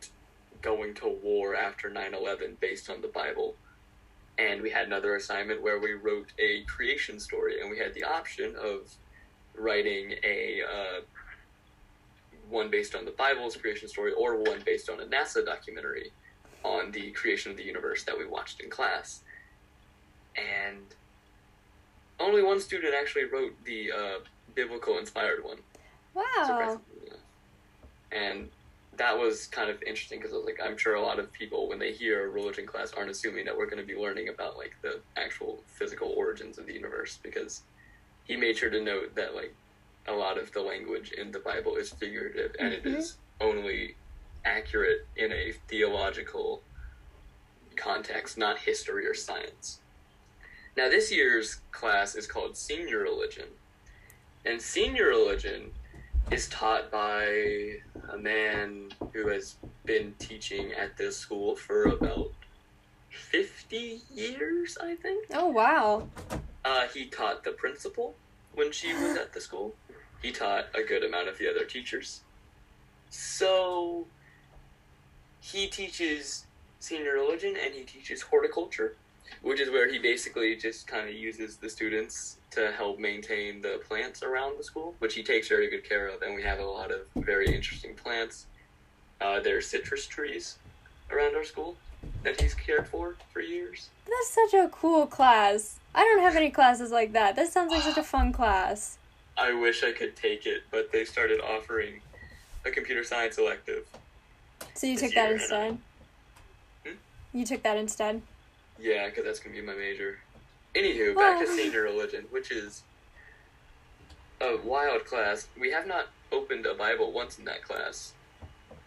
[0.61, 3.55] going to war after 9-11 based on the Bible.
[4.37, 8.03] And we had another assignment where we wrote a creation story, and we had the
[8.03, 8.93] option of
[9.55, 10.99] writing a uh,
[12.49, 16.11] one based on the Bible's creation story or one based on a NASA documentary
[16.63, 19.21] on the creation of the universe that we watched in class.
[20.35, 20.83] And
[22.19, 24.19] only one student actually wrote the uh,
[24.55, 25.57] biblical inspired one.
[26.13, 26.79] Wow.
[28.11, 28.49] And
[28.97, 31.69] that was kind of interesting because I was like, I'm sure a lot of people,
[31.69, 34.57] when they hear a religion class, aren't assuming that we're going to be learning about
[34.57, 37.61] like the actual physical origins of the universe because
[38.25, 39.55] he made sure to note that like
[40.07, 42.95] a lot of the language in the Bible is figurative and it Mhm.
[42.97, 43.95] is only
[44.45, 46.63] accurate in a theological
[47.75, 49.79] context, not history or science.
[50.75, 53.49] Now, this year's class is called Senior Religion,
[54.45, 55.73] and Senior Religion
[56.31, 57.23] is taught by
[58.09, 62.31] a man who has been teaching at this school for about
[63.09, 65.27] 50 years, I think.
[65.33, 66.07] Oh wow.
[66.63, 68.15] Uh, he taught the principal
[68.53, 69.75] when she was at the school.
[70.21, 72.21] He taught a good amount of the other teachers.
[73.09, 74.05] So,
[75.39, 76.45] he teaches
[76.79, 78.95] senior religion and he teaches horticulture,
[79.41, 83.81] which is where he basically just kind of uses the students to help maintain the
[83.87, 86.21] plants around the school, which he takes very good care of.
[86.21, 88.45] And we have a lot of very interesting plants.
[89.21, 90.59] Uh, are citrus trees
[91.11, 91.75] around our school
[92.23, 93.89] that he's cared for for years.
[94.05, 95.79] That's such a cool class.
[95.93, 97.35] I don't have any classes like that.
[97.35, 98.97] That sounds like such a fun class.
[99.39, 102.01] I wish I could take it, but they started offering
[102.65, 103.85] a computer science elective.
[104.73, 105.77] So you took that instead?
[106.85, 106.93] Hmm?
[107.33, 108.21] You took that instead?
[108.79, 110.19] Yeah, because that's going to be my major.
[110.75, 112.83] Anywho, back to senior religion, which is
[114.41, 115.47] a wild class.
[115.59, 118.13] We have not opened a Bible once in that class.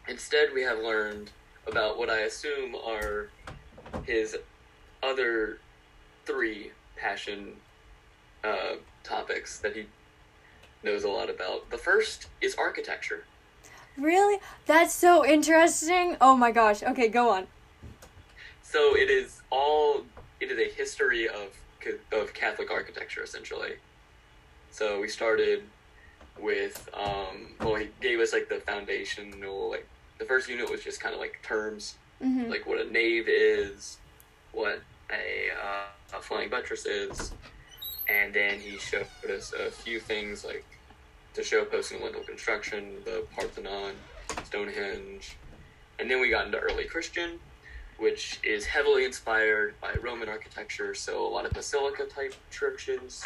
[0.09, 1.31] Instead, we have learned
[1.67, 3.29] about what I assume are
[4.05, 4.37] his
[5.03, 5.59] other
[6.25, 7.55] three passion
[8.45, 9.87] uh, topics that he
[10.85, 11.71] knows a lot about.
[11.71, 13.25] The first is architecture.
[13.97, 14.39] Really?
[14.67, 16.17] That's so interesting.
[16.21, 16.83] Oh my gosh.
[16.83, 17.47] Okay, go on.
[18.63, 20.03] So it is all
[20.41, 21.57] it is a history of
[22.13, 23.73] of Catholic architecture essentially.
[24.71, 25.65] So we started
[26.41, 29.87] with um, well he gave us like the foundational like
[30.19, 33.99] the first unit was just kind of like terms hmm like what a nave is,
[34.53, 37.33] what a, uh, a flying buttress is,
[38.09, 40.65] and then he showed us a few things like
[41.35, 43.95] to show post and lintel construction, the Parthenon,
[44.45, 45.37] Stonehenge,
[45.99, 47.39] and then we got into early Christian,
[47.99, 53.25] which is heavily inspired by Roman architecture, so a lot of basilica type churches.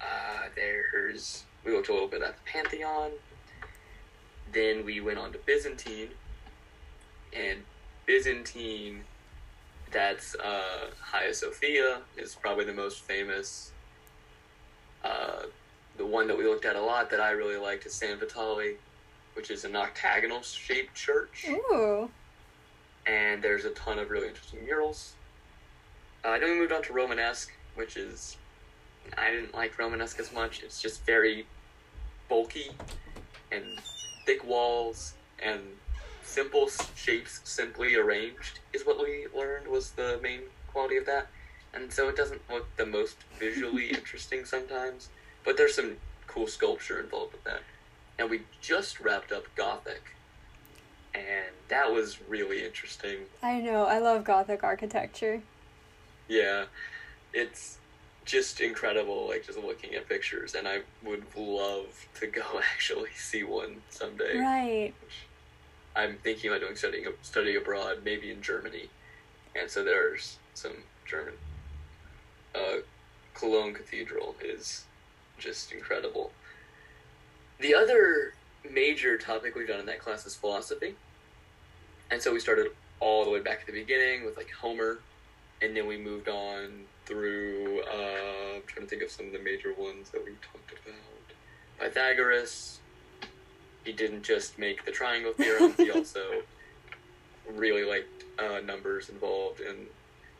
[0.00, 3.10] Uh, there's we looked a little bit at the Pantheon.
[4.52, 6.10] Then we went on to Byzantine,
[7.32, 7.62] and
[8.06, 9.04] Byzantine,
[9.96, 13.72] that's uh, Hagia Sophia is probably the most famous.
[15.02, 15.44] Uh,
[15.96, 18.74] the one that we looked at a lot that I really liked is San Vitale,
[19.32, 22.10] which is an octagonal shaped church, Ooh.
[23.06, 25.14] and there's a ton of really interesting murals.
[26.22, 28.36] Uh, then we moved on to Romanesque, which is
[29.16, 30.62] I didn't like Romanesque as much.
[30.62, 31.46] It's just very
[32.28, 32.70] bulky
[33.50, 33.64] and
[34.26, 35.62] thick walls and
[36.36, 41.28] simple shapes simply arranged is what we learned was the main quality of that.
[41.72, 45.08] And so it doesn't look the most visually interesting sometimes,
[45.46, 45.96] but there's some
[46.26, 47.62] cool sculpture involved with that.
[48.18, 50.02] And we just wrapped up Gothic,
[51.14, 53.20] and that was really interesting.
[53.42, 53.84] I know.
[53.84, 55.42] I love Gothic architecture.
[56.28, 56.64] Yeah,
[57.32, 57.78] it's
[58.26, 62.42] just incredible, like just looking at pictures, and I would love to go
[62.74, 64.38] actually see one someday.
[64.38, 64.94] Right.
[65.96, 68.90] I'm thinking about doing studying study abroad, maybe in Germany,
[69.58, 70.72] and so there's some
[71.06, 71.34] German.
[72.54, 72.80] Uh,
[73.34, 74.84] Cologne Cathedral is
[75.38, 76.32] just incredible.
[77.60, 78.34] The other
[78.70, 80.94] major topic we've done in that class is philosophy,
[82.10, 84.98] and so we started all the way back at the beginning with like Homer,
[85.62, 87.80] and then we moved on through.
[87.82, 90.96] Uh, I'm trying to think of some of the major ones that we talked about.
[91.78, 92.80] Pythagoras,
[93.86, 96.42] he didn't just make the triangle theorem, he also
[97.54, 99.86] really liked uh, numbers involved in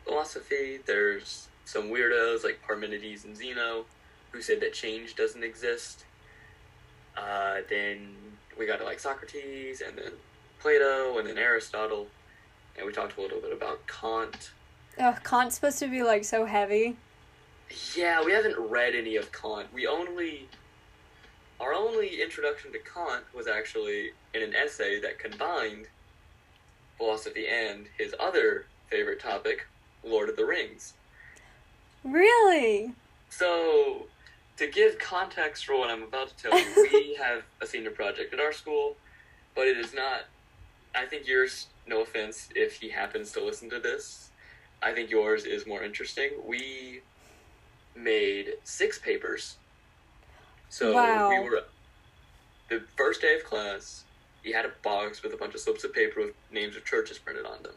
[0.04, 0.80] philosophy.
[0.84, 3.86] There's some weirdos like Parmenides and Zeno,
[4.32, 6.04] who said that change doesn't exist.
[7.16, 8.14] Uh, then
[8.58, 10.12] we got to like Socrates, and then
[10.60, 12.08] Plato, and then Aristotle,
[12.76, 14.50] and we talked a little bit about Kant.
[14.98, 16.96] Oh, Kant's supposed to be like so heavy.
[17.94, 19.68] Yeah, we haven't read any of Kant.
[19.72, 20.48] We only
[21.60, 25.86] our only introduction to Kant was actually in an essay that combined
[26.96, 29.66] philosophy and his other favorite topic,
[30.04, 30.94] Lord of the Rings.
[32.04, 32.92] Really?
[33.30, 34.06] So,
[34.56, 38.32] to give context for what I'm about to tell you, we have a senior project
[38.32, 38.96] at our school,
[39.54, 40.26] but it is not.
[40.94, 44.30] I think yours, no offense if he happens to listen to this,
[44.82, 46.30] I think yours is more interesting.
[46.46, 47.02] We
[47.94, 49.56] made six papers.
[50.68, 51.28] So Wow.
[51.28, 51.62] we were
[52.68, 54.04] the first day of class.
[54.42, 57.18] He had a box with a bunch of slips of paper with names of churches
[57.18, 57.74] printed on them,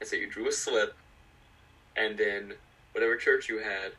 [0.00, 0.96] and so you drew a slip,
[1.96, 2.54] and then
[2.92, 3.92] whatever church you had,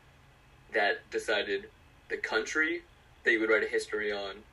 [0.72, 1.70] that decided
[2.08, 2.82] the country
[3.24, 4.44] that you would write a history on,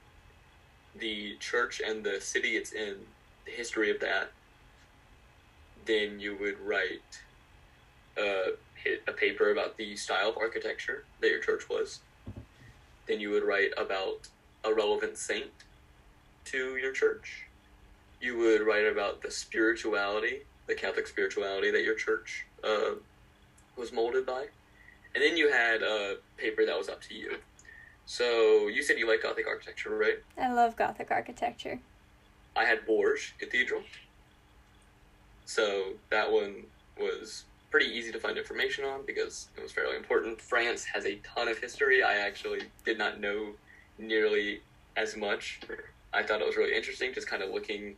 [0.95, 2.97] the church and the city it's in,
[3.45, 4.31] the history of that.
[5.85, 7.23] Then you would write
[8.17, 8.51] uh,
[9.07, 12.01] a paper about the style of architecture that your church was.
[13.07, 14.27] Then you would write about
[14.63, 15.51] a relevant saint
[16.45, 17.45] to your church.
[18.21, 22.95] You would write about the spirituality, the Catholic spirituality that your church uh,
[23.75, 24.45] was molded by.
[25.13, 27.37] And then you had a paper that was up to you.
[28.05, 30.19] So you said you like Gothic architecture, right?
[30.37, 31.79] I love Gothic architecture.
[32.55, 33.83] I had Bourges Cathedral.
[35.45, 36.63] So that one
[36.99, 40.39] was pretty easy to find information on because it was fairly important.
[40.39, 42.03] France has a ton of history.
[42.03, 43.53] I actually did not know
[43.97, 44.61] nearly
[44.95, 45.59] as much.
[46.13, 47.95] I thought it was really interesting just kind of looking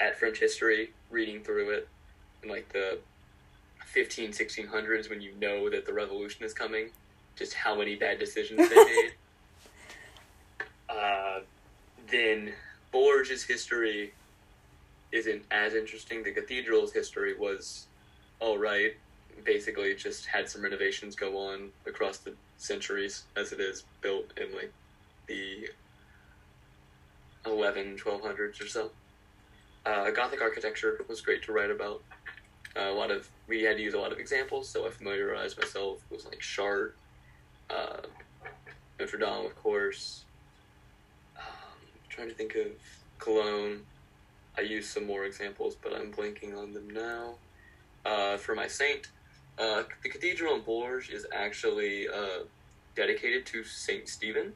[0.00, 1.88] at French history, reading through it,
[2.42, 2.98] in like the
[3.84, 6.88] 15, 1600s when you know that the revolution is coming,
[7.36, 9.12] just how many bad decisions they made.
[10.88, 11.40] Uh,
[12.10, 12.50] then
[12.92, 14.14] Bourges' history
[15.12, 16.22] isn't as interesting.
[16.22, 17.88] The cathedral's history was
[18.40, 18.94] all right.
[19.44, 24.54] Basically, just had some renovations go on across the centuries as it is built in
[24.54, 24.72] like
[25.26, 25.68] the
[27.44, 28.90] 11, 1200s or so.
[29.84, 32.02] Uh, Gothic architecture was great to write about.
[32.76, 35.58] Uh, a lot of we had to use a lot of examples, so I familiarized
[35.58, 36.92] myself with like Chartres,
[37.70, 37.98] uh,
[38.98, 40.24] Notre Dame, of course.
[41.36, 41.44] Um,
[42.08, 42.66] trying to think of
[43.18, 43.82] Cologne.
[44.58, 47.34] I used some more examples, but I'm blanking on them now.
[48.06, 49.08] Uh, for my saint,
[49.58, 52.44] uh, the cathedral in Bourges is actually uh,
[52.94, 54.52] dedicated to Saint Stephen.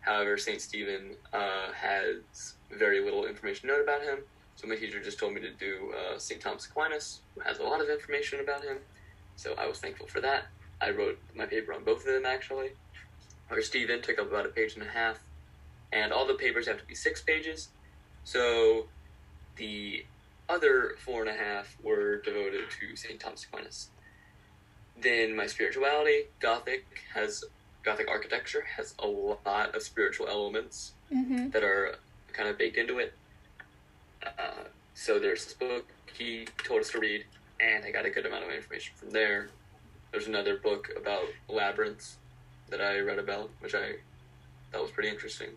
[0.00, 4.18] However, Saint Stephen uh, has very little information known about him.
[4.56, 6.40] So my teacher just told me to do uh, St.
[6.40, 8.78] Thomas Aquinas, who has a lot of information about him.
[9.36, 10.46] So I was thankful for that.
[10.80, 12.70] I wrote my paper on both of them actually.
[13.50, 15.18] Or Stephen took up about a page and a half,
[15.92, 17.68] and all the papers have to be six pages.
[18.24, 18.86] So
[19.56, 20.04] the
[20.48, 23.18] other four and a half were devoted to St.
[23.18, 23.88] Thomas Aquinas.
[25.00, 27.44] Then my spirituality, Gothic has
[27.82, 31.50] Gothic architecture has a lot of spiritual elements Mm-hmm.
[31.50, 31.94] that are
[32.32, 33.12] kind of baked into it.
[34.24, 37.24] Uh, so there's this book he told us to read,
[37.60, 39.50] and I got a good amount of information from there.
[40.10, 42.16] There's another book about labyrinths
[42.70, 43.92] that I read about, which I
[44.72, 45.50] thought was pretty interesting.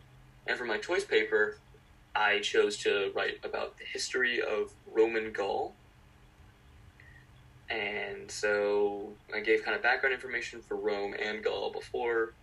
[0.45, 1.57] And for my choice paper,
[2.15, 5.73] I chose to write about the history of Roman Gaul.
[7.69, 12.33] And so I gave kind of background information for Rome and Gaul before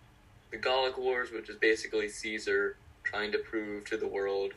[0.51, 4.53] the Gallic Wars, which is basically Caesar trying to prove to the world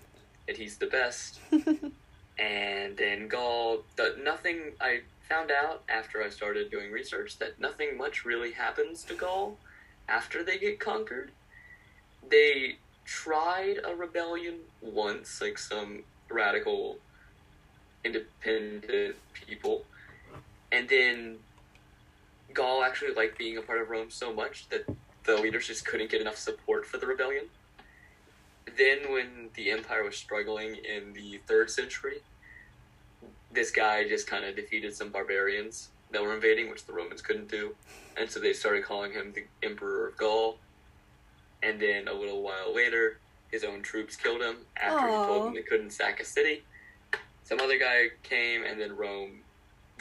[0.46, 1.40] that he's the best.
[2.38, 7.96] and then Gaul, the, nothing, I found out after I started doing research that nothing
[7.96, 9.56] much really happens to Gaul
[10.08, 11.30] after they get conquered.
[12.28, 12.76] They
[13.10, 16.96] tried a rebellion once, like some radical
[18.04, 19.84] independent people.
[20.70, 21.38] And then
[22.54, 24.84] Gaul actually liked being a part of Rome so much that
[25.24, 27.46] the leaders just couldn't get enough support for the rebellion.
[28.78, 32.22] Then, when the empire was struggling in the third century,
[33.52, 37.50] this guy just kind of defeated some barbarians that were invading, which the Romans couldn't
[37.50, 37.74] do.
[38.16, 40.58] And so they started calling him the Emperor of Gaul.
[41.62, 43.18] And then a little while later,
[43.50, 46.62] his own troops killed him after he told them they couldn't sack a city.
[47.44, 49.40] Some other guy came, and then Rome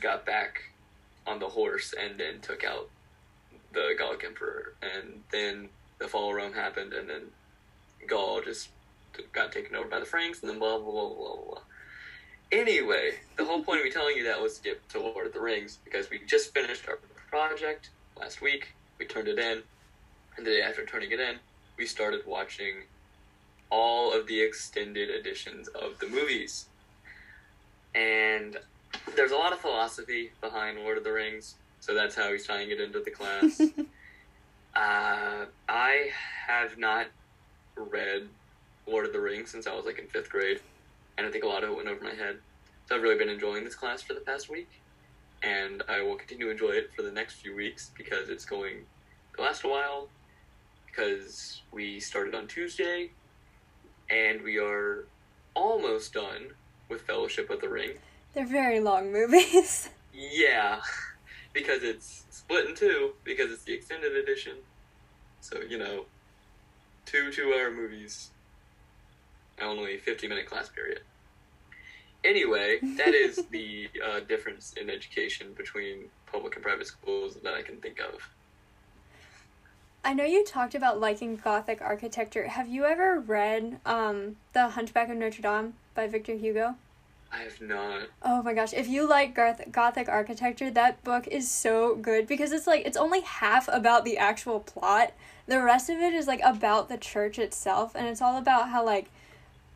[0.02, 0.62] got back
[1.26, 2.90] on the horse and then took out
[3.74, 4.74] the Gallic emperor.
[4.82, 7.24] And then the fall of Rome happened, and then
[8.08, 8.70] Gaul just
[9.34, 11.62] got taken over by the Franks, and then blah blah blah blah blah.
[12.52, 15.34] Anyway, the whole point of me telling you that was to get to Lord of
[15.34, 17.00] the Rings because we just finished our
[17.30, 17.90] project
[18.20, 18.70] last week.
[18.98, 19.62] We turned it in,
[20.36, 21.36] And the day after turning it in,
[21.80, 22.74] we started watching
[23.72, 26.66] all of the extended editions of the movies.
[27.96, 28.58] And
[29.16, 32.70] there's a lot of philosophy behind Lord of the Rings, so that's how he's tying
[32.70, 33.62] it into the class.
[34.76, 36.10] uh, I
[36.48, 37.08] have not
[37.78, 38.28] read
[38.86, 40.60] Lord of the Rings since I was like in fifth grade,
[41.18, 42.40] and I think a lot of it went over my head.
[42.88, 44.70] So I've really been enjoying this class for the past week,
[45.44, 48.80] and I will continue to enjoy it for the next few weeks because it's going
[49.36, 50.10] to last a while.
[50.90, 53.12] Because we started on Tuesday,
[54.10, 55.06] and we are
[55.54, 56.52] almost done
[56.90, 57.92] with Fellowship of the Ring.
[58.34, 59.90] They're very long movies.
[60.12, 60.82] Yeah,
[61.54, 64.58] because it's split in two because it's the extended edition.
[65.40, 66.06] So you know,
[67.06, 68.32] two two-hour movies,
[69.62, 71.02] only fifty-minute class period.
[72.24, 77.62] Anyway, that is the uh, difference in education between public and private schools that I
[77.62, 78.20] can think of.
[80.04, 82.48] I know you talked about liking Gothic architecture.
[82.48, 86.76] Have you ever read um, The Hunchback of Notre Dame by Victor Hugo?
[87.32, 88.02] I have not.
[88.24, 92.52] Oh my gosh, if you like Garth- Gothic architecture, that book is so good because
[92.52, 95.14] it's like it's only half about the actual plot.
[95.46, 98.84] The rest of it is like about the church itself and it's all about how
[98.84, 99.10] like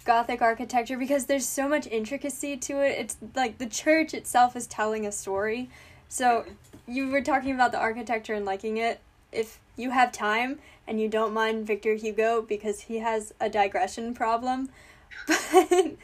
[0.06, 2.98] Gothic architecture because there's so much intricacy to it.
[2.98, 5.70] It's like the church itself is telling a story.
[6.10, 6.46] So
[6.88, 9.00] you were talking about the architecture and liking it.
[9.32, 14.14] If you have time and you don't mind Victor Hugo because he has a digression
[14.14, 14.70] problem,
[15.28, 15.96] but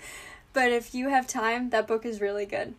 [0.54, 2.74] but if you have time, that book is really good.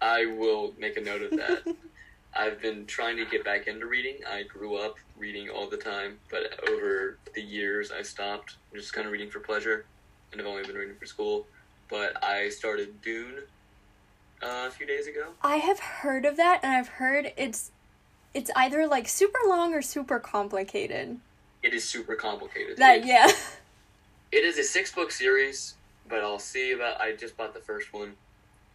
[0.00, 1.62] I will make a note of that.
[2.34, 4.18] I've been trying to get back into reading.
[4.30, 8.56] I grew up reading all the time, but over the years I stopped.
[8.70, 9.86] I'm just kind of reading for pleasure,
[10.32, 11.46] and I've only been reading for school.
[11.88, 13.38] But I started Dune
[14.42, 15.28] uh, a few days ago.
[15.42, 17.70] I have heard of that, and I've heard it's
[18.36, 21.18] it's either like super long or super complicated.
[21.62, 22.76] It is super complicated.
[22.76, 23.30] That It- yeah.
[24.32, 25.74] It is a six book series,
[26.08, 27.00] but I'll see about.
[27.00, 28.14] I just bought the first one.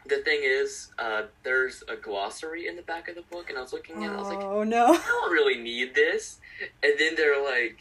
[0.08, 3.62] The thing is, uh, there's a glossary in the back of the book, and I
[3.62, 4.12] was looking at.
[4.12, 4.86] it, I was like, Oh no.
[4.94, 6.40] I don't really need this.
[6.82, 7.80] And then they're like,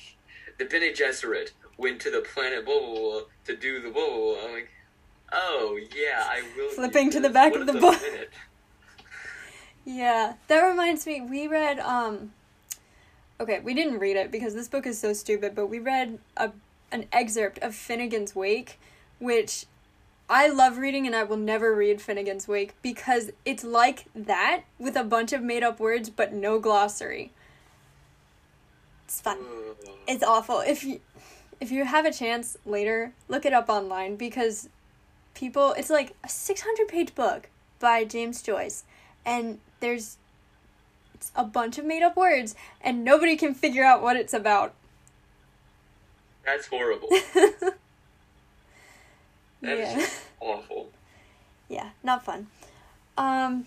[0.59, 4.16] the Bene Gesserit went to the planet blah blah blah to do the blah blah
[4.35, 4.45] blah.
[4.47, 4.68] I'm like,
[5.33, 6.66] oh yeah, I will.
[6.66, 8.01] need Flipping to the back What of the book.
[9.91, 11.20] Yeah, that reminds me.
[11.20, 12.32] We read um.
[13.41, 15.57] Okay, we didn't read it because this book is so stupid.
[15.57, 16.53] But we read a
[16.93, 18.78] an excerpt of Finnegans Wake,
[19.18, 19.66] which
[20.28, 24.95] I love reading, and I will never read Finnegans Wake because it's like that with
[24.95, 27.32] a bunch of made up words but no glossary.
[29.07, 29.38] It's fun.
[30.07, 30.61] It's awful.
[30.61, 31.01] If you
[31.59, 34.68] if you have a chance later, look it up online because
[35.34, 37.49] people it's like a 600 page book
[37.80, 38.84] by James Joyce
[39.24, 40.16] and there's
[41.14, 44.74] it's a bunch of made up words and nobody can figure out what it's about.
[46.45, 47.09] That's horrible.
[49.62, 49.95] That is yeah.
[49.97, 50.91] just awful.
[51.68, 52.47] yeah, not fun.
[53.18, 53.66] Um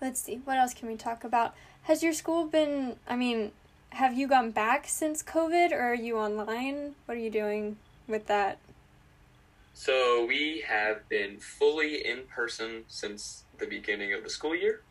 [0.00, 0.40] let's see.
[0.44, 1.54] What else can we talk about?
[1.84, 3.52] Has your school been I mean,
[3.90, 6.94] have you gone back since COVID or are you online?
[7.06, 8.58] What are you doing with that?
[9.72, 14.82] So we have been fully in person since the beginning of the school year.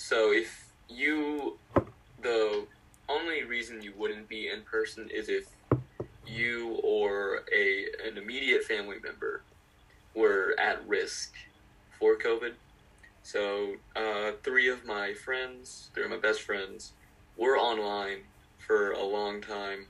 [0.00, 1.58] So if you,
[2.22, 2.64] the
[3.08, 5.46] only reason you wouldn't be in person is if
[6.24, 9.42] you or a an immediate family member
[10.14, 11.34] were at risk
[11.98, 12.52] for COVID.
[13.24, 16.92] So uh, three of my friends, three of my best friends,
[17.36, 18.18] were online
[18.56, 19.86] for a long time,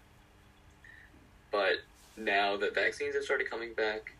[1.52, 1.82] but
[2.16, 4.14] now that vaccines have started coming back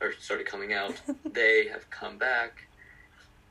[0.00, 0.98] or started coming out,
[1.30, 2.68] they have come back.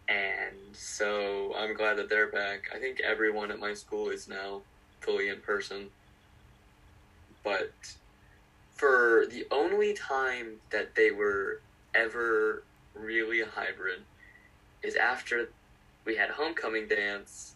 [0.08, 2.70] And so I'm glad that they're back.
[2.74, 4.62] I think everyone at my school is now
[5.02, 5.90] fully in person.
[7.44, 7.72] But
[8.76, 11.62] for the only time that they were
[11.96, 12.64] ever
[12.96, 14.02] really a hybrid
[14.82, 15.50] is after
[16.06, 17.54] we had homecoming dance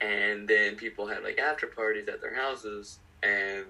[0.00, 3.64] and then people had like after parties at their houses and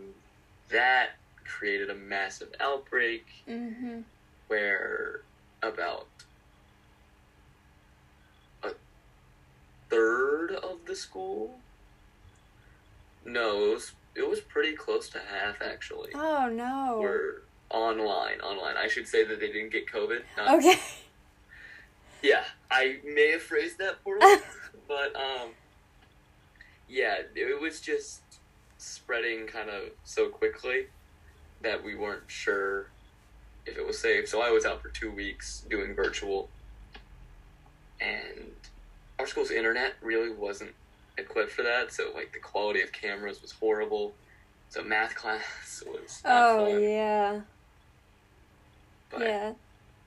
[0.70, 1.10] that
[1.44, 4.04] created a massive outbreak Mhm.
[4.48, 5.20] where
[5.62, 6.08] about
[8.62, 8.70] a
[9.88, 11.58] third of the school
[13.24, 16.98] no it was it was pretty close to half actually Oh no.
[17.00, 20.78] were online online i should say that they didn't get covid not Okay.
[22.22, 24.36] yeah, I may have phrased that poorly,
[24.88, 25.50] but um,
[26.88, 28.20] yeah, it was just
[28.78, 30.86] spreading kind of so quickly
[31.62, 32.88] that we weren't sure
[33.66, 34.28] if it was safe.
[34.28, 36.48] So I was out for two weeks doing virtual,
[38.00, 38.52] and
[39.18, 40.74] our school's internet really wasn't
[41.18, 41.92] equipped for that.
[41.92, 44.14] So like the quality of cameras was horrible.
[44.68, 46.82] So math class was Oh fun.
[46.82, 47.40] yeah.
[49.10, 49.52] But Yeah.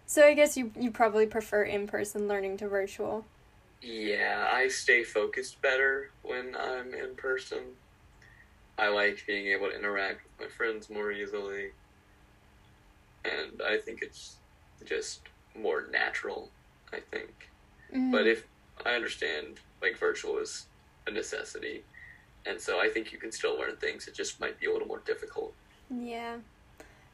[0.06, 3.26] So I guess you you probably prefer in person learning to virtual.
[3.82, 7.78] Yeah, I stay focused better when I'm in person.
[8.78, 11.76] I like being able to interact with my friends more easily.
[13.24, 14.40] And I think it's
[14.86, 16.54] just more natural,
[16.94, 17.52] I think.
[17.94, 18.12] Mhm.
[18.12, 18.48] But if
[18.86, 20.68] I understand, like, virtual is
[21.08, 21.84] a necessity.
[22.46, 24.08] And so I think you can still learn things.
[24.08, 25.54] It just might be a little more difficult.
[25.90, 26.38] Yeah.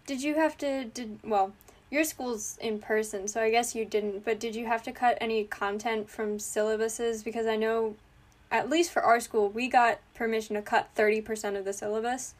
[0.05, 1.53] Did you have to did well,
[1.89, 5.17] your school's in person, so I guess you didn't, but did you have to cut
[5.21, 7.95] any content from syllabuses because I know
[8.51, 12.35] at least for our school, we got permission to cut 30% of the syllabus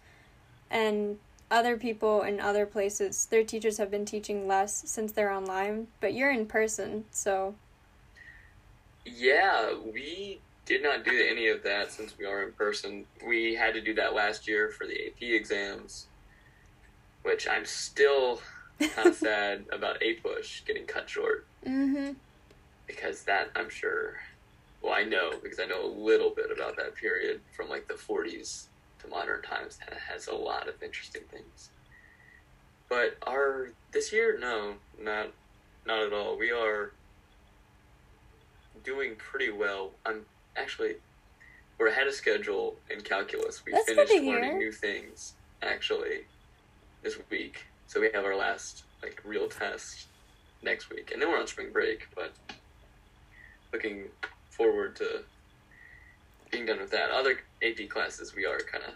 [0.69, 1.17] and
[1.49, 6.13] other people in other places, their teachers have been teaching less since they're online, but
[6.13, 7.55] you're in person, so
[9.05, 13.05] Yeah, we did not do any of that since we are in person.
[13.25, 16.07] We had to do that last year for the AP exams,
[17.23, 18.41] which I'm still
[18.79, 22.15] kind of sad about APUSH getting cut short Mhm.
[22.87, 24.19] because that I'm sure.
[24.81, 27.93] Well, I know because I know a little bit about that period from like the
[27.95, 28.65] 40s
[28.99, 31.69] to modern times, and it has a lot of interesting things.
[32.89, 35.31] But our this year, no, not
[35.85, 36.37] not at all.
[36.37, 36.91] We are
[38.83, 39.91] doing pretty well.
[40.05, 40.25] I'm
[40.55, 40.95] actually
[41.77, 43.63] we're ahead of schedule in calculus.
[43.65, 46.21] We That's finished learning new things actually
[47.03, 47.65] this week.
[47.87, 50.07] So we have our last like real test
[50.63, 52.07] next week, and then we're on spring break.
[52.15, 52.33] But
[53.71, 54.05] looking
[54.49, 55.23] forward to
[56.51, 57.11] being done with that.
[57.11, 58.93] Other AP classes we are kind of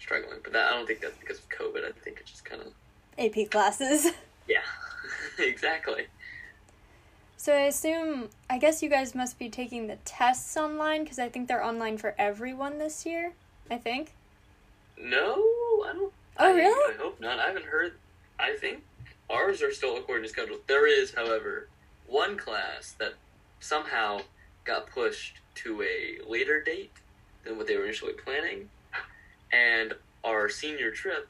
[0.00, 1.84] struggling, but that I don't think that's because of COVID.
[1.84, 2.72] I think it's just kind of
[3.18, 4.06] AP classes.
[4.48, 4.58] yeah,
[5.38, 6.06] exactly.
[7.38, 11.28] So I assume, I guess you guys must be taking the tests online because I
[11.28, 13.32] think they're online for everyone this year.
[13.70, 14.12] I think.
[15.00, 16.12] No, I don't.
[16.36, 16.94] Oh, I, really?
[16.94, 17.38] I hope not.
[17.38, 17.92] I haven't heard.
[18.40, 18.82] I think
[19.30, 20.58] ours are still according to schedule.
[20.66, 21.68] There is, however,
[22.08, 23.14] one class that
[23.60, 24.22] somehow
[24.64, 26.92] got pushed to a later date
[27.44, 28.68] than what they were initially planning,
[29.52, 31.28] and our senior trip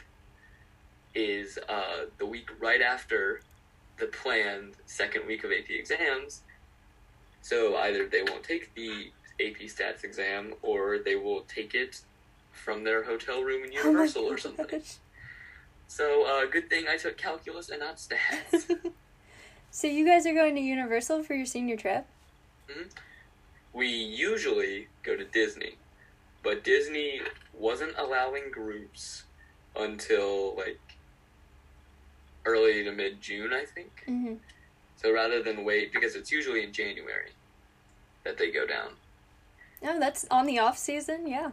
[1.15, 3.43] is uh, the week right after
[3.99, 6.43] the planned second week of AP exams.
[7.41, 12.01] So either they won't take the AP Stats exam, or they will take it
[12.53, 14.83] from their hotel room in Oh Universal or something.
[15.87, 18.71] So, uh, good thing I took calculus and not stats.
[19.71, 22.07] so you guys are going to Universal for your senior trip?
[22.71, 22.83] Hmm.
[23.73, 25.77] we usually go to Disney,
[26.43, 27.23] but Disney
[27.55, 29.25] wasn't allowing groups
[29.75, 30.79] until like
[32.49, 33.91] early to mid June, I think.
[34.09, 34.35] Mm-hmm.
[34.97, 37.31] So rather than wait, because it's usually in January
[38.25, 38.91] that they go down.
[39.85, 41.27] Oh, that's on the off season.
[41.29, 41.51] Yeah,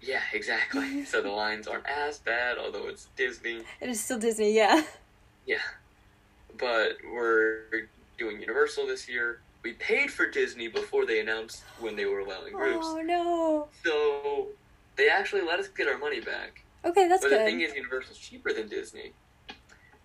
[0.00, 1.04] Yeah, exactly.
[1.12, 3.62] so the lines aren't as bad, although it's Disney.
[3.80, 4.52] it is still Disney.
[4.52, 4.82] Yeah.
[5.46, 5.58] Yeah.
[6.58, 9.40] But we're doing Universal this year.
[9.62, 12.84] We paid for Disney before they announced when they were allowing groups.
[12.88, 13.68] Oh no.
[13.84, 14.48] So
[14.96, 16.64] they actually let us get our money back.
[16.84, 17.40] Okay, that's but good.
[17.40, 19.12] the thing is, Universal's cheaper than Disney.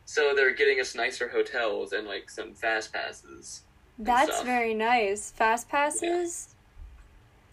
[0.07, 3.63] So they're getting us nicer hotels and like some fast passes.
[3.99, 4.45] that's stuff.
[4.45, 5.31] very nice.
[5.31, 6.55] Fast passes.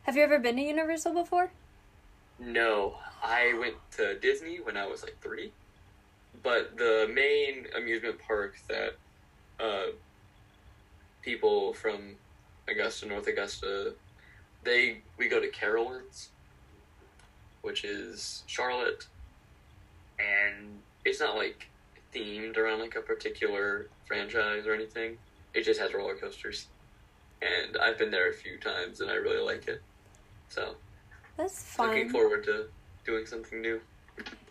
[0.05, 1.51] Have you ever been to Universal before?
[2.39, 2.95] No,
[3.25, 5.51] I went to Disney when I was like three,
[6.45, 8.95] but the main amusement park that
[9.59, 9.87] uh,
[11.23, 12.15] people from
[12.69, 13.95] Augusta, North Augusta,
[14.63, 16.29] they we go to Carowinds,
[17.63, 19.09] which is Charlotte,
[20.21, 21.69] and it's not like
[22.15, 25.19] themed around like a particular franchise or anything.
[25.53, 26.67] It just has roller coasters,
[27.43, 29.83] and I've been there a few times and I really like it.
[30.49, 30.75] So
[31.37, 31.89] That's fun.
[31.89, 32.67] looking forward to
[33.05, 33.81] doing something new.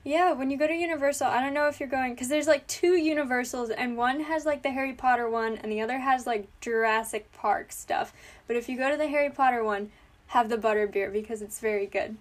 [0.04, 2.68] Yeah, when you go to Universal, I don't know if you're going because there's like
[2.68, 6.48] two Universals, and one has like the Harry Potter one, and the other has like
[6.60, 8.14] Jurassic Park stuff.
[8.46, 9.92] But if you go to the Harry Potter one,
[10.28, 12.18] have the butter beer because it's very good.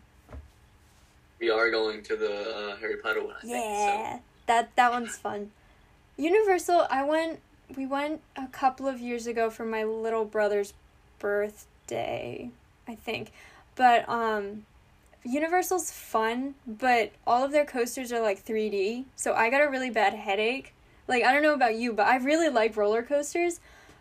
[1.40, 3.52] We are going to the uh, Harry Potter one, I think.
[3.52, 5.50] Yeah, that that one's fun.
[6.16, 7.40] Universal, I went.
[7.76, 10.74] We went a couple of years ago for my little brother's
[11.18, 12.50] birthday,
[12.86, 13.32] I think.
[13.74, 14.66] But um,
[15.24, 19.90] Universal's fun, but all of their coasters are like 3D, so I got a really
[19.90, 20.74] bad headache.
[21.08, 23.60] Like I don't know about you, but I really like roller coasters,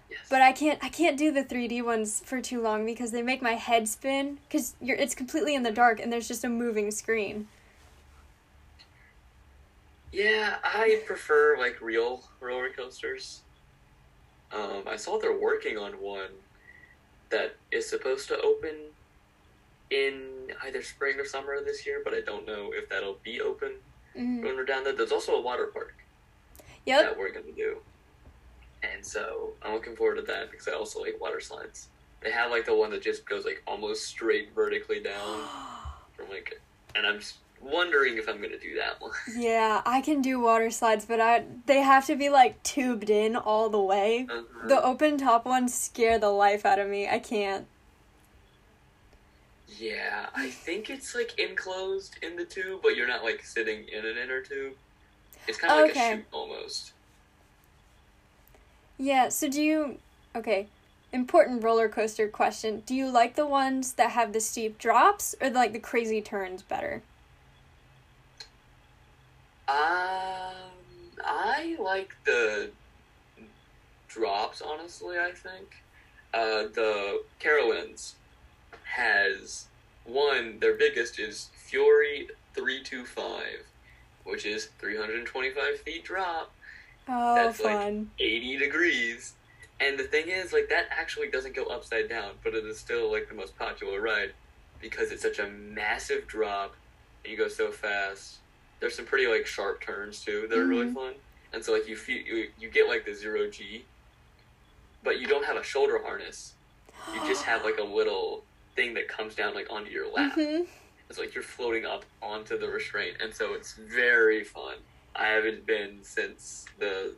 [0.09, 0.19] yes.
[0.29, 3.41] but I can't I can't do the 3D ones for too long because they make
[3.41, 6.91] my head spin cuz you're it's completely in the dark and there's just a moving
[6.91, 7.47] screen.
[10.11, 13.41] Yeah, I prefer like real roller coasters.
[14.51, 16.29] Um, I saw they're working on one
[17.29, 18.75] that is supposed to open
[19.89, 23.75] in either spring or summer this year, but I don't know if that'll be open
[24.15, 24.43] Mhm.
[24.43, 24.93] when we're down there.
[24.93, 25.93] There's also a water park
[26.85, 27.01] Yep.
[27.05, 27.81] that we're gonna do,
[28.83, 31.87] and so I'm looking forward to that because I also like water slides.
[32.21, 35.47] They have like the one that just goes like almost straight vertically down
[36.15, 36.59] from like,
[36.95, 39.11] and I'm just wondering if I'm gonna do that one.
[39.35, 43.35] yeah, I can do water slides, but I they have to be like tubed in
[43.35, 44.27] all the way.
[44.29, 44.67] Uh-huh.
[44.67, 47.07] The open top ones scare the life out of me.
[47.07, 47.67] I can't.
[49.77, 54.05] Yeah, I think it's like enclosed in the tube, but you're not like sitting in
[54.05, 54.73] an inner tube.
[55.47, 56.93] It's kind of like a chute almost.
[58.97, 59.97] Yeah, so do you
[60.35, 60.67] okay,
[61.11, 62.83] important roller coaster question.
[62.85, 66.61] Do you like the ones that have the steep drops or like the crazy turns
[66.61, 67.01] better?
[69.71, 70.71] Um,
[71.23, 72.71] I like the
[74.09, 74.61] drops.
[74.61, 75.75] Honestly, I think
[76.33, 78.13] uh, the Carowinds
[78.83, 79.65] has
[80.03, 80.59] one.
[80.59, 83.65] Their biggest is Fury three two five,
[84.25, 86.51] which is three hundred and twenty five feet drop.
[87.07, 88.11] Oh, That's like- fun.
[88.19, 89.33] 80 degrees.
[89.79, 93.11] And the thing is, like, that actually doesn't go upside down, but it is still,
[93.11, 94.33] like, the most popular ride
[94.79, 96.75] because it's such a massive drop
[97.23, 98.37] and you go so fast.
[98.81, 100.93] There's some pretty, like, sharp turns, too, that are really Mhm.
[100.95, 101.13] fun.
[101.53, 103.85] And so, like, you, feel, you, you get, like, the zero G,
[105.03, 106.55] but you don't have a shoulder harness.
[107.13, 108.43] You just have, like, a little
[108.75, 110.35] thing that comes down, like, onto your lap.
[110.35, 110.67] Mhm.
[111.09, 114.77] It's like you're floating up onto the restraint, and so it's very fun.
[115.13, 117.15] I haven't been since the.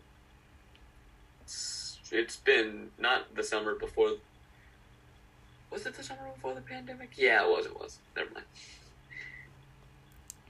[2.11, 4.18] It's been not the summer before.
[5.70, 7.11] Was it the summer before the pandemic?
[7.16, 7.68] Yeah, it was.
[7.68, 7.99] It was.
[8.16, 8.45] Never mind.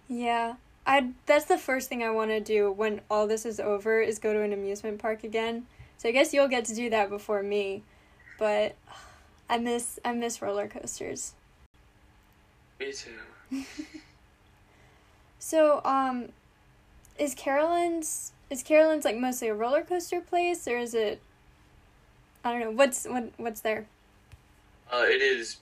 [0.08, 0.56] Yeah.
[0.86, 4.20] I that's the first thing I want to do when all this is over is
[4.20, 5.66] go to an amusement park again.
[5.98, 7.84] So I guess you'll get to do that before me.
[8.38, 8.76] But
[9.50, 11.34] I miss I miss roller coasters.
[12.80, 13.64] Me too.
[15.46, 16.30] So, um,
[17.20, 21.20] is Carowinds is Carowinds like mostly a roller coaster place, or is it?
[22.46, 22.72] I don't know.
[22.72, 23.86] What's what what's there?
[24.90, 25.58] Uh, it is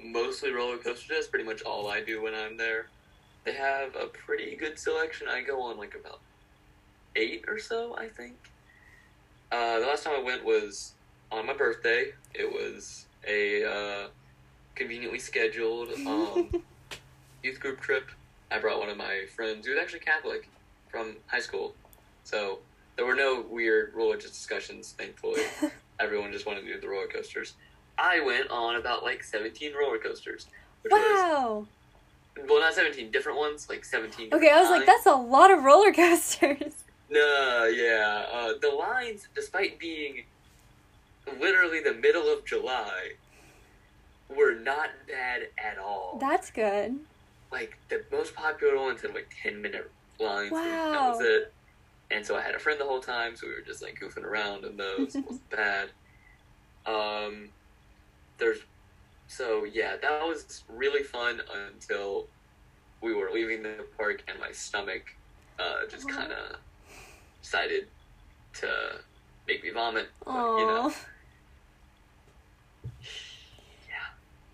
[0.00, 1.08] mostly roller coasters.
[1.08, 2.86] That's pretty much all I do when I'm there.
[3.46, 5.28] They have a pretty good selection.
[5.28, 6.18] I go on like about
[7.14, 8.34] eight or so, I think.
[9.52, 10.94] Uh, the last time I went was
[11.30, 12.12] on my birthday.
[12.34, 14.08] It was a uh,
[14.74, 16.64] conveniently scheduled um,
[17.44, 18.10] youth group trip.
[18.50, 20.50] I brought one of my friends who was actually Catholic
[20.88, 21.76] from high school.
[22.24, 22.58] So
[22.96, 25.42] there were no weird religious discussions, thankfully.
[26.00, 27.54] Everyone just wanted to do the roller coasters.
[27.96, 30.48] I went on about like 17 roller coasters.
[30.82, 31.58] Which wow.
[31.60, 31.68] Was,
[32.48, 34.28] well, not 17, different ones, like 17.
[34.32, 36.74] Okay, I was like, that's a lot of roller coasters.
[37.08, 38.26] No, yeah.
[38.32, 40.24] Uh, the lines, despite being
[41.38, 43.12] literally the middle of July,
[44.28, 46.18] were not bad at all.
[46.20, 46.96] That's good.
[47.52, 50.50] like the most popular ones had like 10 minute lines.
[50.50, 50.60] and
[50.94, 51.52] that was it.
[52.10, 54.24] And so I had a friend the whole time, so we were just like goofing
[54.24, 55.14] around in those.
[55.14, 55.90] it wasn't bad.
[56.86, 57.50] Um,
[58.38, 58.58] there's
[59.28, 61.40] so yeah, that was really fun
[61.72, 62.26] until
[63.00, 65.14] we were leaving the park and my stomach
[65.58, 66.56] uh, just kind of
[67.42, 67.86] decided
[68.54, 68.68] to
[69.46, 70.08] make me vomit.
[70.24, 70.92] But, you know,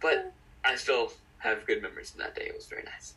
[0.00, 0.32] but
[0.64, 2.46] I still have good memories from that day.
[2.46, 3.14] It was very nice.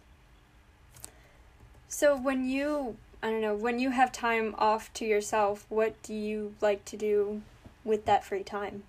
[1.87, 6.13] So when you I don't know when you have time off to yourself, what do
[6.13, 7.41] you like to do
[7.83, 8.83] with that free time?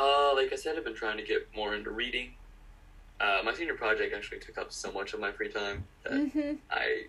[0.00, 2.30] Uh, like I said, I've been trying to get more into reading.
[3.20, 6.52] Uh, my senior project actually took up so much of my free time that Mm-hmm.
[6.70, 7.02] I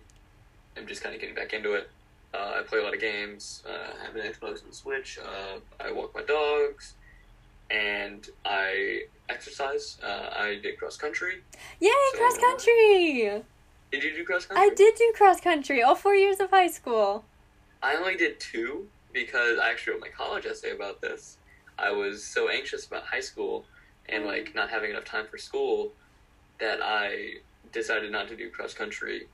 [0.76, 1.88] am just kind of getting back into it.
[2.34, 3.62] Uh, I play a lot of games.
[3.66, 5.18] Uh, I have an Xbox and Switch.
[5.18, 6.94] Uh, I walk my dogs,
[7.70, 9.98] and I exercise.
[10.02, 11.42] Uh, I did cross country.
[11.80, 13.42] Yay, So- cross country!
[13.90, 14.66] Did you do cross country?
[14.66, 17.24] I did do cross country all four years of high school.
[17.82, 21.36] I only did two because I actually wrote my college essay about this.
[21.82, 23.64] I was so anxious about high school
[24.08, 25.92] and like not having enough time for school
[26.60, 27.34] that I
[27.72, 29.26] decided not to do cross country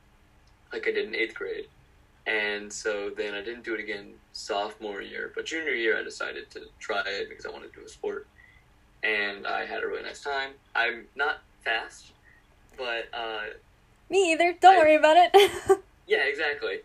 [0.72, 1.66] like I did in eighth grade.
[2.26, 6.50] And so then I didn't do it again sophomore year, but junior year I decided
[6.50, 8.26] to try it because I wanted to do a sport.
[9.02, 10.50] And I had a really nice time.
[10.74, 12.12] I'm not fast,
[12.76, 13.44] but uh,
[14.10, 14.54] Me either.
[14.60, 15.80] Don't I- worry about it.
[16.06, 16.80] yeah, exactly.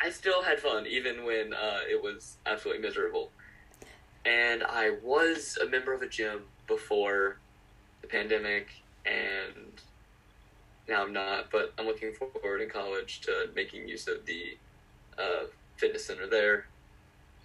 [0.00, 3.30] I still had fun even when uh, it was absolutely miserable.
[4.26, 7.38] And I was a member of a gym before
[8.02, 8.68] the pandemic,
[9.04, 9.80] and
[10.88, 11.50] now I'm not.
[11.52, 14.58] But I'm looking forward in college to making use of the
[15.16, 15.44] uh,
[15.76, 16.66] fitness center there,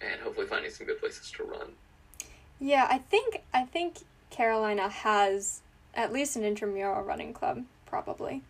[0.00, 1.68] and hopefully finding some good places to run.
[2.58, 3.98] yeah, I think I think
[4.30, 5.62] Carolina has
[5.94, 8.42] at least an intramural running club, probably.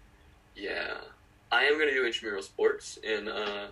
[0.57, 0.95] Yeah,
[1.51, 3.67] I am gonna do intramural sports in uh,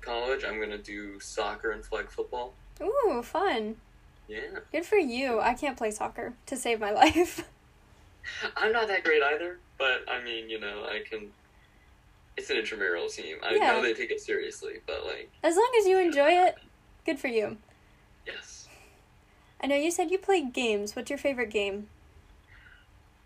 [0.00, 0.44] college.
[0.44, 2.54] I'm gonna do soccer and flag football.
[2.82, 3.76] Ooh, fun.
[4.28, 4.40] Yeah,
[4.72, 5.40] Good for you.
[5.40, 7.48] I can't play soccer to save my life.
[8.56, 11.28] I'm not that great either, but I mean, you know, I can.
[12.36, 13.36] It's an intramural team.
[13.42, 13.72] I Yeah.
[13.72, 16.56] know they take it seriously, but like, As long as you enjoy it,
[17.06, 17.56] good for you.
[18.26, 18.68] yes.
[19.62, 20.94] I know you said you play games.
[20.94, 21.88] What's your favorite game?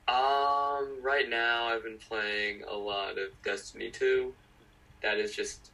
[0.07, 4.33] Um, right now I've been playing a lot of Destiny 2.
[5.03, 5.71] That is just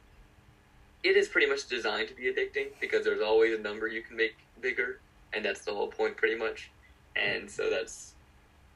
[1.06, 4.16] it is pretty much designed to be addicting because there's always a number you can
[4.16, 4.98] make bigger
[5.32, 6.70] and that's the whole point pretty much.
[7.14, 8.14] And so that's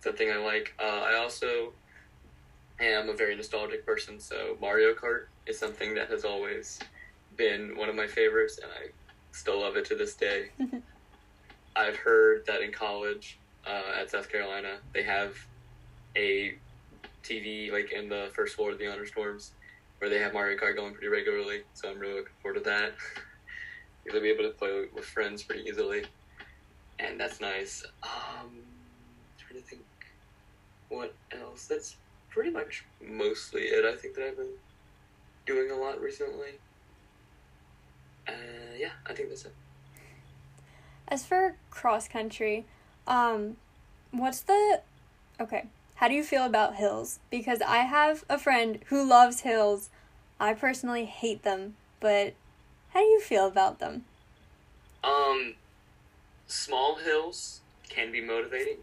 [0.01, 0.73] something I like.
[0.79, 1.73] Uh, I also
[2.81, 6.79] am a very nostalgic person, so Mario Kart is something that has always
[7.37, 8.91] been one of my favorites and I
[9.33, 10.51] still love it to this day.
[11.77, 15.37] I've heard that in college uh, at South Carolina, they have
[16.17, 16.55] a
[17.25, 19.53] TV like in the first floor of the honor storms
[20.01, 21.63] where they have Mario Kart going pretty regularly.
[21.75, 22.95] So I'm really looking forward to that.
[24.05, 26.05] You'll be able to play with friends pretty easily,
[26.99, 27.85] and that's nice.
[28.03, 28.51] Um,
[29.39, 29.83] trying to think
[30.89, 31.67] what else.
[31.67, 31.97] That's
[32.31, 33.85] pretty much mostly it.
[33.85, 34.55] I think that I've been
[35.45, 36.59] doing a lot recently.
[38.27, 38.33] Uh,
[38.79, 39.55] yeah, I think that's it.
[41.09, 42.65] As for cross country,
[43.07, 43.57] um,
[44.13, 44.81] what's the
[45.41, 45.67] okay?
[46.01, 47.19] How do you feel about hills?
[47.31, 49.91] Because I have a friend who loves hills.
[50.41, 52.33] I personally hate them, but
[52.95, 54.07] how do you feel about them?
[55.05, 55.57] Um,
[56.47, 58.79] small hills can be motivating.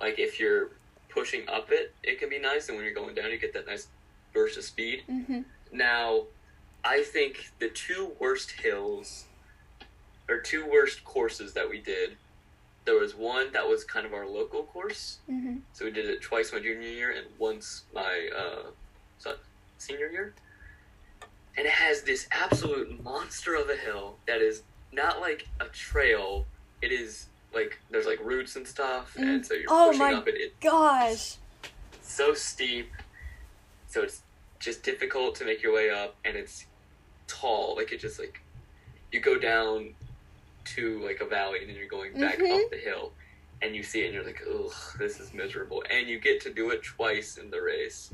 [0.00, 0.70] Like if you're
[1.08, 3.66] pushing up it, it can be nice, and when you're going down, you get that
[3.66, 3.88] nice
[4.32, 5.02] burst of speed.
[5.10, 5.40] Mm-hmm.
[5.72, 6.26] Now,
[6.84, 9.24] I think the two worst hills,
[10.28, 12.16] or two worst courses that we did,
[12.88, 15.18] there was one that was kind of our local course.
[15.30, 15.58] Mm-hmm.
[15.74, 18.70] So we did it twice my junior year and once my uh,
[19.76, 20.32] senior year.
[21.58, 26.46] And it has this absolute monster of a hill that is not like a trail.
[26.80, 30.26] It is like there's like roots and stuff, and so you're Oh pushing my up
[30.26, 30.36] it.
[30.38, 31.36] It's Gosh.
[32.00, 32.90] so steep,
[33.86, 34.22] so it's
[34.60, 36.64] just difficult to make your way up, and it's
[37.26, 37.76] tall.
[37.76, 38.40] Like it just like
[39.12, 39.94] you go down
[40.74, 42.64] to like a valley, and then you're going back Mhm.
[42.64, 43.12] up the hill,
[43.62, 45.82] and you see it, and you're like, ugh, this is miserable.
[45.90, 48.12] And you get to do it twice in the race.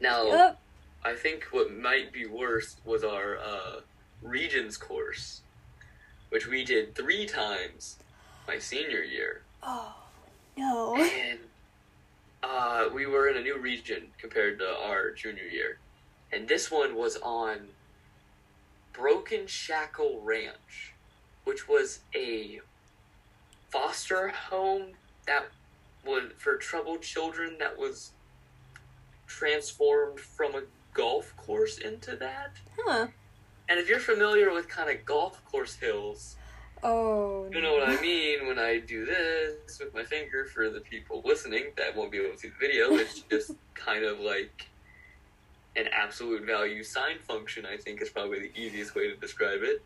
[0.00, 0.56] Now.
[1.04, 3.80] I think what might be worse was our uh,
[4.22, 5.42] regions course,
[6.28, 7.98] which we did three times
[8.46, 9.96] my senior year Oh
[10.56, 10.94] no.
[10.96, 11.40] and
[12.44, 15.78] uh, we were in a new region compared to our junior year,
[16.30, 17.70] and this one was on
[18.92, 20.91] Broken Shackle Ranch,
[21.44, 22.60] which was a
[23.70, 24.92] foster home
[25.26, 25.46] that
[26.04, 28.12] was for troubled children that was
[29.26, 30.62] transformed from a
[30.94, 32.52] golf course into that.
[32.78, 33.06] Huh.
[33.68, 36.36] And if you're familiar with kind of golf course hills,
[36.84, 37.48] Oh.
[37.52, 41.22] you know what I mean when I do this with my finger for the people
[41.24, 42.94] listening that won't be able to see the video.
[42.96, 44.66] It's just kind of like
[45.76, 49.80] an absolute value sign function, I think is probably the easiest way to describe it.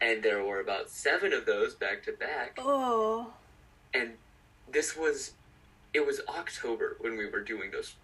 [0.00, 2.56] And there were about seven of those back to back.
[2.58, 3.32] Oh.
[3.92, 4.12] And
[4.70, 5.32] this was,
[5.92, 7.94] it was October when we were doing those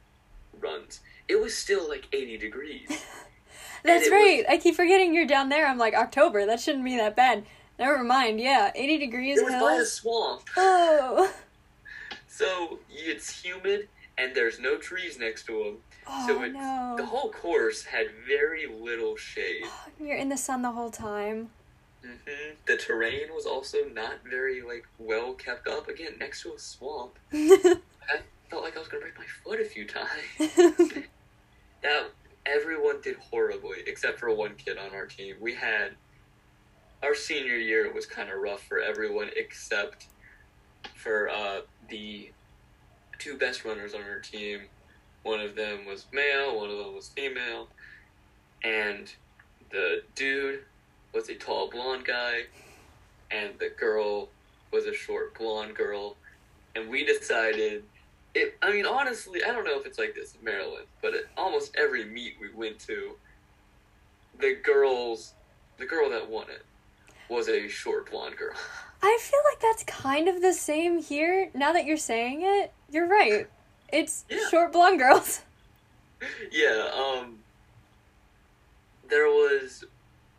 [0.61, 1.01] runs.
[1.29, 2.89] It was still like 80 degrees.
[3.83, 4.45] That's it right.
[4.49, 5.67] I keep forgetting you're down there.
[5.67, 6.45] I'm like October.
[6.45, 7.45] That shouldn't be that bad.
[7.79, 8.41] Never mind.
[8.41, 10.43] Yeah, 80 degrees It was by a swamp.
[10.57, 11.33] Oh.
[12.29, 13.89] So it's humid
[14.19, 15.77] and there's no trees next to them.
[16.07, 16.95] Oh So it's, no.
[16.97, 19.63] the whole course had very little shade.
[20.01, 21.51] You're in the sun the whole time.
[22.07, 25.89] Hmm The terrain was also not very like well kept up.
[25.89, 29.65] Again, next to a swamp, I felt like I was gonna break my foot a
[29.65, 30.09] few times.
[31.83, 32.11] that
[32.47, 35.37] everyone did horribly except for one kid on our team.
[35.41, 35.97] We had
[37.03, 40.07] our senior year was kind of rough for everyone except
[40.95, 42.31] for uh, the
[43.19, 44.63] two best runners on our team.
[45.23, 47.69] One of them was male, one of them was female,
[48.63, 49.13] and
[49.71, 50.61] the dude
[51.17, 52.43] was a tall blonde guy,
[53.31, 54.29] and the girl
[54.71, 56.15] was a short blonde girl.
[56.77, 57.83] And we decided
[58.35, 61.23] it, I mean, honestly, I don't know if it's like this in Maryland, but at
[61.39, 63.13] almost every meet we went to,
[64.39, 65.33] the girls,
[65.79, 66.63] the girl that won it,
[67.31, 68.55] was a short blonde girl.
[69.03, 71.51] I feel like that's kind of the same here.
[71.55, 73.49] Now that you're saying it, you're right.
[73.91, 74.47] It's Yeah.
[74.51, 75.41] short blonde girls.
[76.53, 77.39] yeah, um,
[79.09, 79.85] there was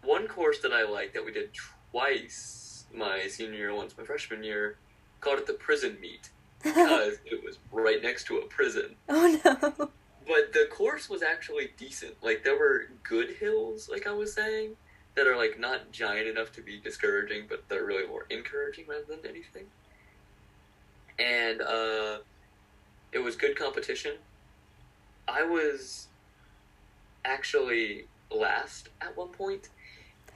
[0.07, 1.51] one course that I liked that we did
[1.91, 4.77] twice my senior year, once my freshman year,
[5.19, 6.29] called it the prison meet
[6.63, 8.95] because it was right next to a prison.
[9.09, 9.89] oh no.
[10.27, 12.15] But the course was actually decent.
[12.21, 14.75] Like there were good hills, like I was saying,
[15.15, 19.05] that are like not giant enough to be discouraging, but they're really more encouraging rather
[19.05, 19.65] than anything.
[21.19, 22.17] And uh,
[23.11, 24.15] it was good competition.
[25.27, 26.07] I was
[27.25, 29.69] actually last at one point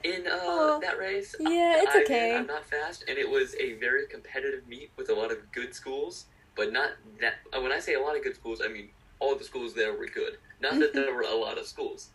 [0.04, 1.34] in uh, Oh, that race.
[1.40, 2.36] yeah, it's I- okay.
[2.36, 5.74] I'm not fast, and it was a very competitive meet with a lot of good
[5.74, 6.26] schools,
[6.56, 6.90] but not
[7.20, 7.34] that.
[7.56, 8.90] uh, When I say a lot of good schools, I mean
[9.20, 10.38] all the schools there were good.
[10.60, 12.10] Not that there were a lot of schools.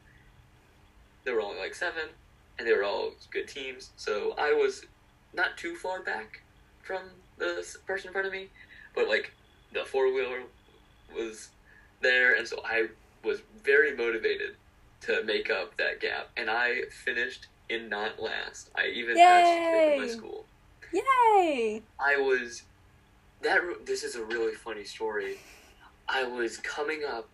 [1.24, 2.10] There were only like seven,
[2.58, 3.92] and they were all good teams.
[3.98, 4.86] So I was
[5.34, 6.42] not too far back
[6.84, 7.02] from
[7.38, 8.48] the person in front of me,
[8.96, 9.32] but like
[9.74, 10.44] the four wheeler
[11.16, 11.50] was
[12.02, 12.88] there, and so I
[13.24, 14.56] was very motivated
[15.02, 18.70] to make up that gap, and I finished in not last.
[18.76, 19.52] I even passed
[19.94, 20.46] in my school.
[20.94, 21.82] Yay!
[22.00, 22.64] I was
[23.42, 23.62] that.
[23.86, 25.38] This is a really funny story.
[26.08, 27.30] I was coming up.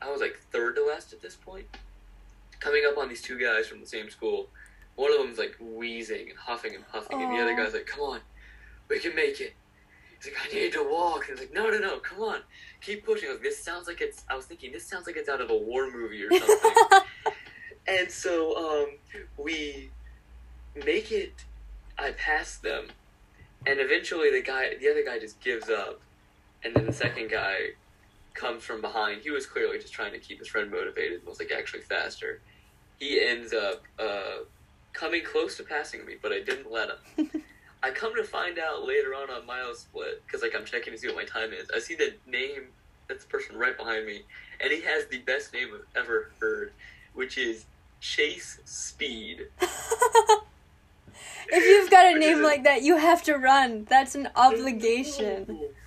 [0.00, 1.66] I was like third to last at this point.
[2.60, 4.48] Coming up on these two guys from the same school.
[4.96, 8.00] One of them's like wheezing and huffing and puffing, and the other guy's like, "Come
[8.00, 8.20] on,
[8.88, 9.54] we can make it."
[10.20, 12.40] He's like, "I need to walk." And he's like, "No, no, no, come on,
[12.80, 14.24] keep pushing." Like, this sounds like it's.
[14.28, 17.00] I was thinking this sounds like it's out of a war movie or something.
[17.88, 19.90] And so um, we
[20.84, 21.32] make it.
[21.98, 22.86] I pass them,
[23.66, 26.00] and eventually the guy, the other guy, just gives up,
[26.62, 27.70] and then the second guy
[28.34, 29.22] comes from behind.
[29.22, 31.18] He was clearly just trying to keep his friend motivated.
[31.20, 32.40] and Was like actually faster.
[33.00, 34.44] He ends up uh,
[34.92, 37.42] coming close to passing me, but I didn't let him.
[37.82, 41.06] I come to find out later on on MileSplit because like I'm checking to see
[41.06, 41.68] what my time is.
[41.74, 42.64] I see the name
[43.08, 44.22] that's the person right behind me,
[44.60, 46.72] and he has the best name I've ever heard,
[47.14, 47.64] which is
[48.00, 49.48] Chase Speed.
[49.60, 50.42] if
[51.52, 53.86] you've got a name like that, you have to run.
[53.88, 55.70] That's an obligation.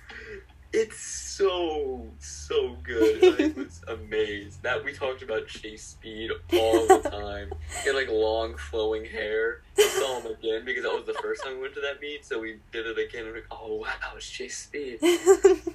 [0.74, 3.22] It's so so good.
[3.22, 4.62] I was amazed.
[4.62, 7.52] That we talked about Chase Speed all the time.
[7.82, 9.60] He had like long flowing hair.
[9.76, 12.24] We saw him again because that was the first time we went to that meet,
[12.24, 13.26] so we did it again.
[13.26, 14.98] We're like, oh wow, it's Chase Speed.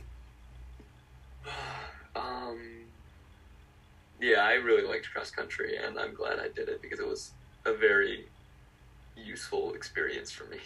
[2.16, 2.87] um,
[4.20, 7.32] yeah, I really liked cross country, and I'm glad I did it because it was
[7.65, 8.26] a very
[9.15, 10.57] useful experience for me.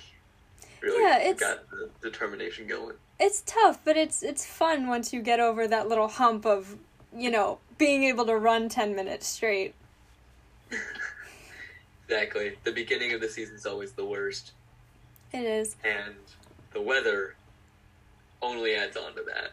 [0.81, 2.95] Really Yeah, it's- got the determination going.
[3.19, 6.75] it's tough, but it's it's fun once you get over that little hump of,
[7.15, 9.73] you know, being able to run 10 minutes straight.
[12.07, 12.57] Exactly.
[12.65, 14.51] The beginning of the season is always the worst,
[15.31, 15.77] It is.
[15.85, 16.13] and
[16.73, 17.35] the weather
[18.41, 19.51] only adds on to that.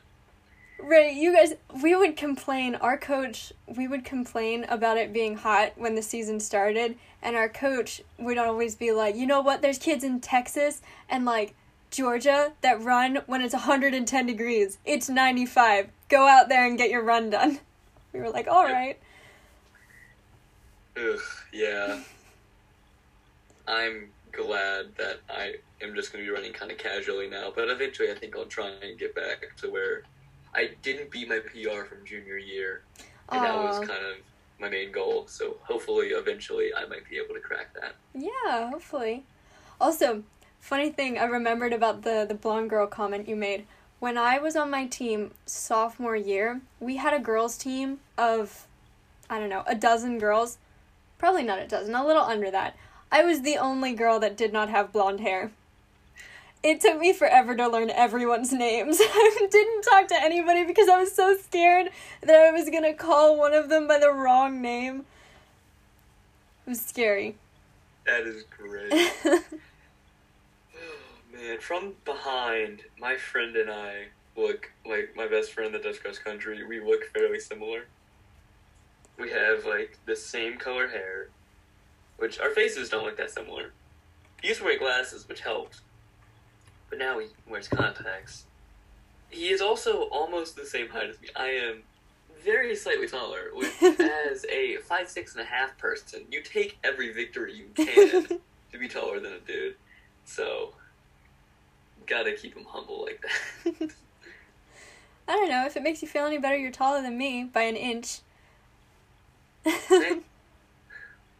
[0.80, 5.72] Right, you guys, we would complain, our coach, we would complain about it being hot
[5.76, 9.78] when the season started, and our coach would always be like, you know what, there's
[9.78, 11.54] kids in Texas and like
[11.90, 14.78] Georgia that run when it's 110 degrees.
[14.84, 15.88] It's 95.
[16.08, 17.60] Go out there and get your run done.
[18.10, 18.98] We were like, all right.
[20.96, 21.20] Ugh,
[21.52, 22.00] yeah.
[23.68, 27.68] I'm glad that I am just going to be running kind of casually now, but
[27.68, 30.04] eventually I think I'll try and get back to where
[30.58, 32.82] I didn't beat my PR from junior year,
[33.28, 34.16] and that was kind of
[34.58, 35.28] my main goal.
[35.28, 37.94] So hopefully, eventually, I might be able to crack that.
[38.12, 39.22] Yeah, hopefully.
[39.80, 40.24] Also,
[40.58, 43.66] funny thing I remembered about the the blonde girl comment you made.
[44.00, 48.66] When I was on my team sophomore year, we had a girls team of
[49.30, 50.58] I don't know, a dozen girls.
[51.18, 52.76] Probably not a dozen, a little under that.
[53.12, 55.52] I was the only girl that did not have blonde hair.
[56.62, 58.98] It took me forever to learn everyone's names.
[59.00, 61.90] I didn't talk to anybody because I was so scared
[62.22, 65.04] that I was going to call one of them by the wrong name.
[66.66, 67.36] It was scary.
[68.06, 68.92] That is great.
[70.74, 74.06] Oh, man, from behind, my friend and I
[74.36, 76.64] look like my best friend that does cross country.
[76.64, 77.86] We look fairly similar.
[79.18, 81.28] We have like the same color hair,
[82.18, 83.72] which our faces don't look that similar.
[84.40, 85.80] He used to wear glasses, which helped,
[86.88, 88.44] but now he wears contacts.
[89.30, 91.28] He is also almost the same height as me.
[91.36, 91.82] I am
[92.44, 93.70] very slightly taller, which,
[94.00, 98.26] as a five six and a half person, you take every victory you can
[98.72, 99.74] to be taller than a dude.
[100.24, 100.72] So,
[102.06, 103.90] gotta keep him humble like that.
[105.28, 105.66] I don't know.
[105.66, 108.20] If it makes you feel any better, you're taller than me by an inch.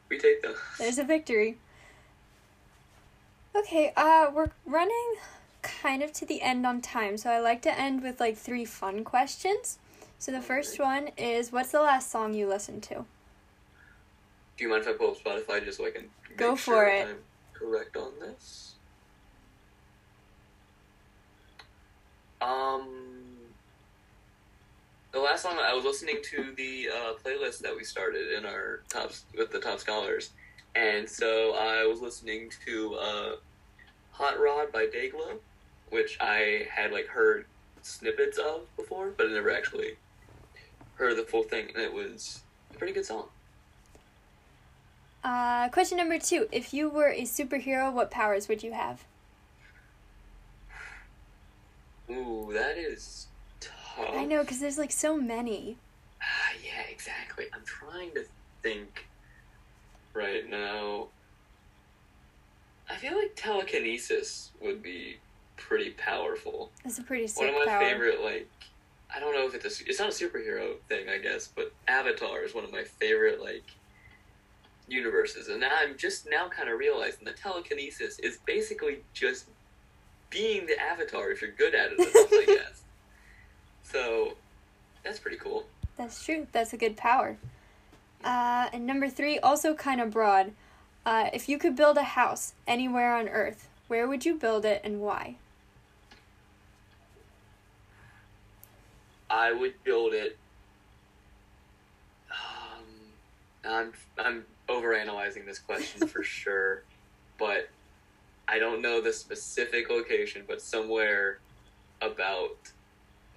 [0.09, 0.57] We take those.
[0.79, 1.57] There's a victory.
[3.55, 5.15] Okay, uh, we're running
[5.83, 8.65] kind of to the end on time, so I like to end with like three
[8.65, 9.79] fun questions.
[10.19, 13.05] So the first one is, what's the last song you listened to?
[14.57, 16.07] Do you mind if I pull up Spotify just so I can
[16.37, 17.09] go for sure it?
[17.09, 17.17] I'm
[17.55, 18.75] correct on this.
[22.41, 22.89] Um,
[25.13, 28.81] the last song I was listening to the uh, playlist that we started in our
[28.89, 30.31] tops with the top scholars,
[30.75, 33.37] and so I was listening to uh,
[34.13, 35.39] "Hot Rod" by Dayglow,
[35.91, 37.47] which I had like heard
[37.83, 39.97] snippets of before, but I never actually
[40.95, 42.43] heard the full thing, and it was
[42.75, 43.29] a pretty good song.
[45.25, 49.05] Uh, question number two: If you were a superhero, what powers would you have?
[52.11, 53.27] Ooh, that is
[53.61, 54.07] tough.
[54.15, 55.77] I know, because there's like so many.
[56.23, 57.47] Ah, yeah, exactly.
[57.53, 58.25] I'm trying to
[58.63, 59.07] think
[60.15, 61.09] right now.
[62.91, 65.19] I feel like telekinesis would be
[65.59, 66.71] pretty powerful.
[66.85, 67.81] That's a pretty sick one of my power.
[67.81, 68.49] favorite, like,
[69.15, 72.43] I don't know if it's a, it's not a superhero thing, I guess, but Avatar
[72.43, 73.65] is one of my favorite, like,
[74.89, 75.49] universes.
[75.49, 79.47] And now I'm just now kind of realizing that telekinesis is basically just
[80.31, 82.83] being the Avatar if you're good at it enough, I guess.
[83.83, 84.35] So,
[85.05, 85.65] that's pretty cool.
[85.97, 86.47] That's true.
[86.53, 87.37] That's a good power.
[88.23, 90.53] Uh, and number three, also kind of broad.
[91.07, 94.83] Uh, if you could build a house anywhere on Earth, where would you build it
[94.85, 95.37] and why?
[99.31, 100.37] I would build it.
[102.31, 102.85] Um,
[103.65, 106.83] I'm I'm overanalyzing this question for sure,
[107.39, 107.69] but
[108.47, 111.39] I don't know the specific location, but somewhere
[112.01, 112.57] about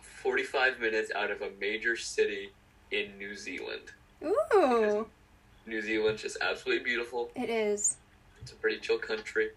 [0.01, 2.51] forty-five minutes out of a major city
[2.91, 3.91] in New Zealand.
[4.23, 5.07] Ooh,
[5.65, 7.31] New Zealand's just absolutely beautiful.
[7.35, 7.97] it is.
[8.41, 9.49] It's a pretty chill country,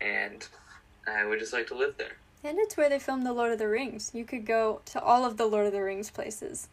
[0.00, 0.46] and
[1.08, 2.16] I would just like to live there.
[2.46, 4.12] And it's where they filmed The Lord of the Rings.
[4.14, 6.68] You could go to all of the Lord of the Rings places.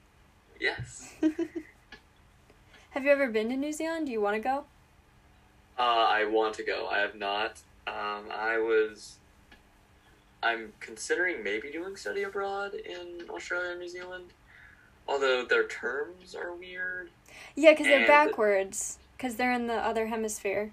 [0.59, 1.15] Yes.
[2.91, 4.05] Have you ever been to New Zealand?
[4.05, 4.65] Do you want to go?
[5.80, 6.88] Uh, I want to go.
[6.91, 7.59] I have not.
[7.88, 9.15] Um, I was.
[10.43, 14.26] I'm considering maybe doing study abroad in Australia and New Zealand.
[15.07, 17.09] Although their terms are weird.
[17.55, 18.99] Yeah, because they're backwards.
[19.17, 20.71] Because they're in the other hemisphere.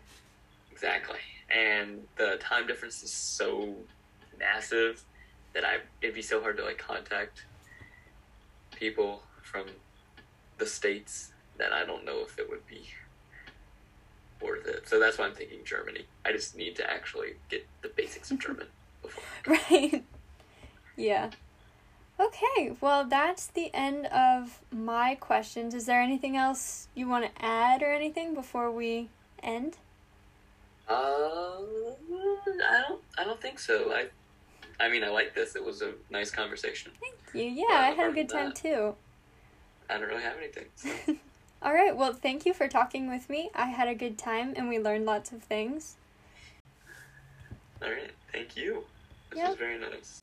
[0.70, 1.20] Exactly.
[1.50, 3.76] And the time difference is so
[4.40, 5.04] massive
[5.52, 7.44] that I it'd be so hard to like contact
[8.74, 9.66] people from
[10.58, 12.88] the states that I don't know if it would be
[14.40, 14.88] worth it.
[14.88, 16.06] So that's why I'm thinking Germany.
[16.24, 18.66] I just need to actually get the basics of German
[19.02, 19.24] before.
[19.46, 20.04] Right.
[20.96, 21.30] yeah.
[22.18, 25.74] Okay, well, that's the end of my questions.
[25.74, 29.08] Is there anything else you want to add or anything before we
[29.42, 29.78] end?
[30.86, 33.00] Uh, I don't.
[33.16, 33.92] I don't think so.
[33.92, 34.06] I,
[34.80, 35.54] I mean, I like this.
[35.56, 36.90] It was a nice conversation.
[37.00, 38.94] Thank you, yeah, I had a good time that- too.
[39.88, 40.64] I don't really have anything.
[40.76, 40.90] So.
[41.62, 43.50] All right, well, thank you for talking with me.
[43.54, 45.96] I had a good time and we learned lots of things.
[47.82, 48.10] All right.
[48.32, 48.84] Thank you.
[49.30, 49.48] This Yep.
[49.50, 50.20] was very nice.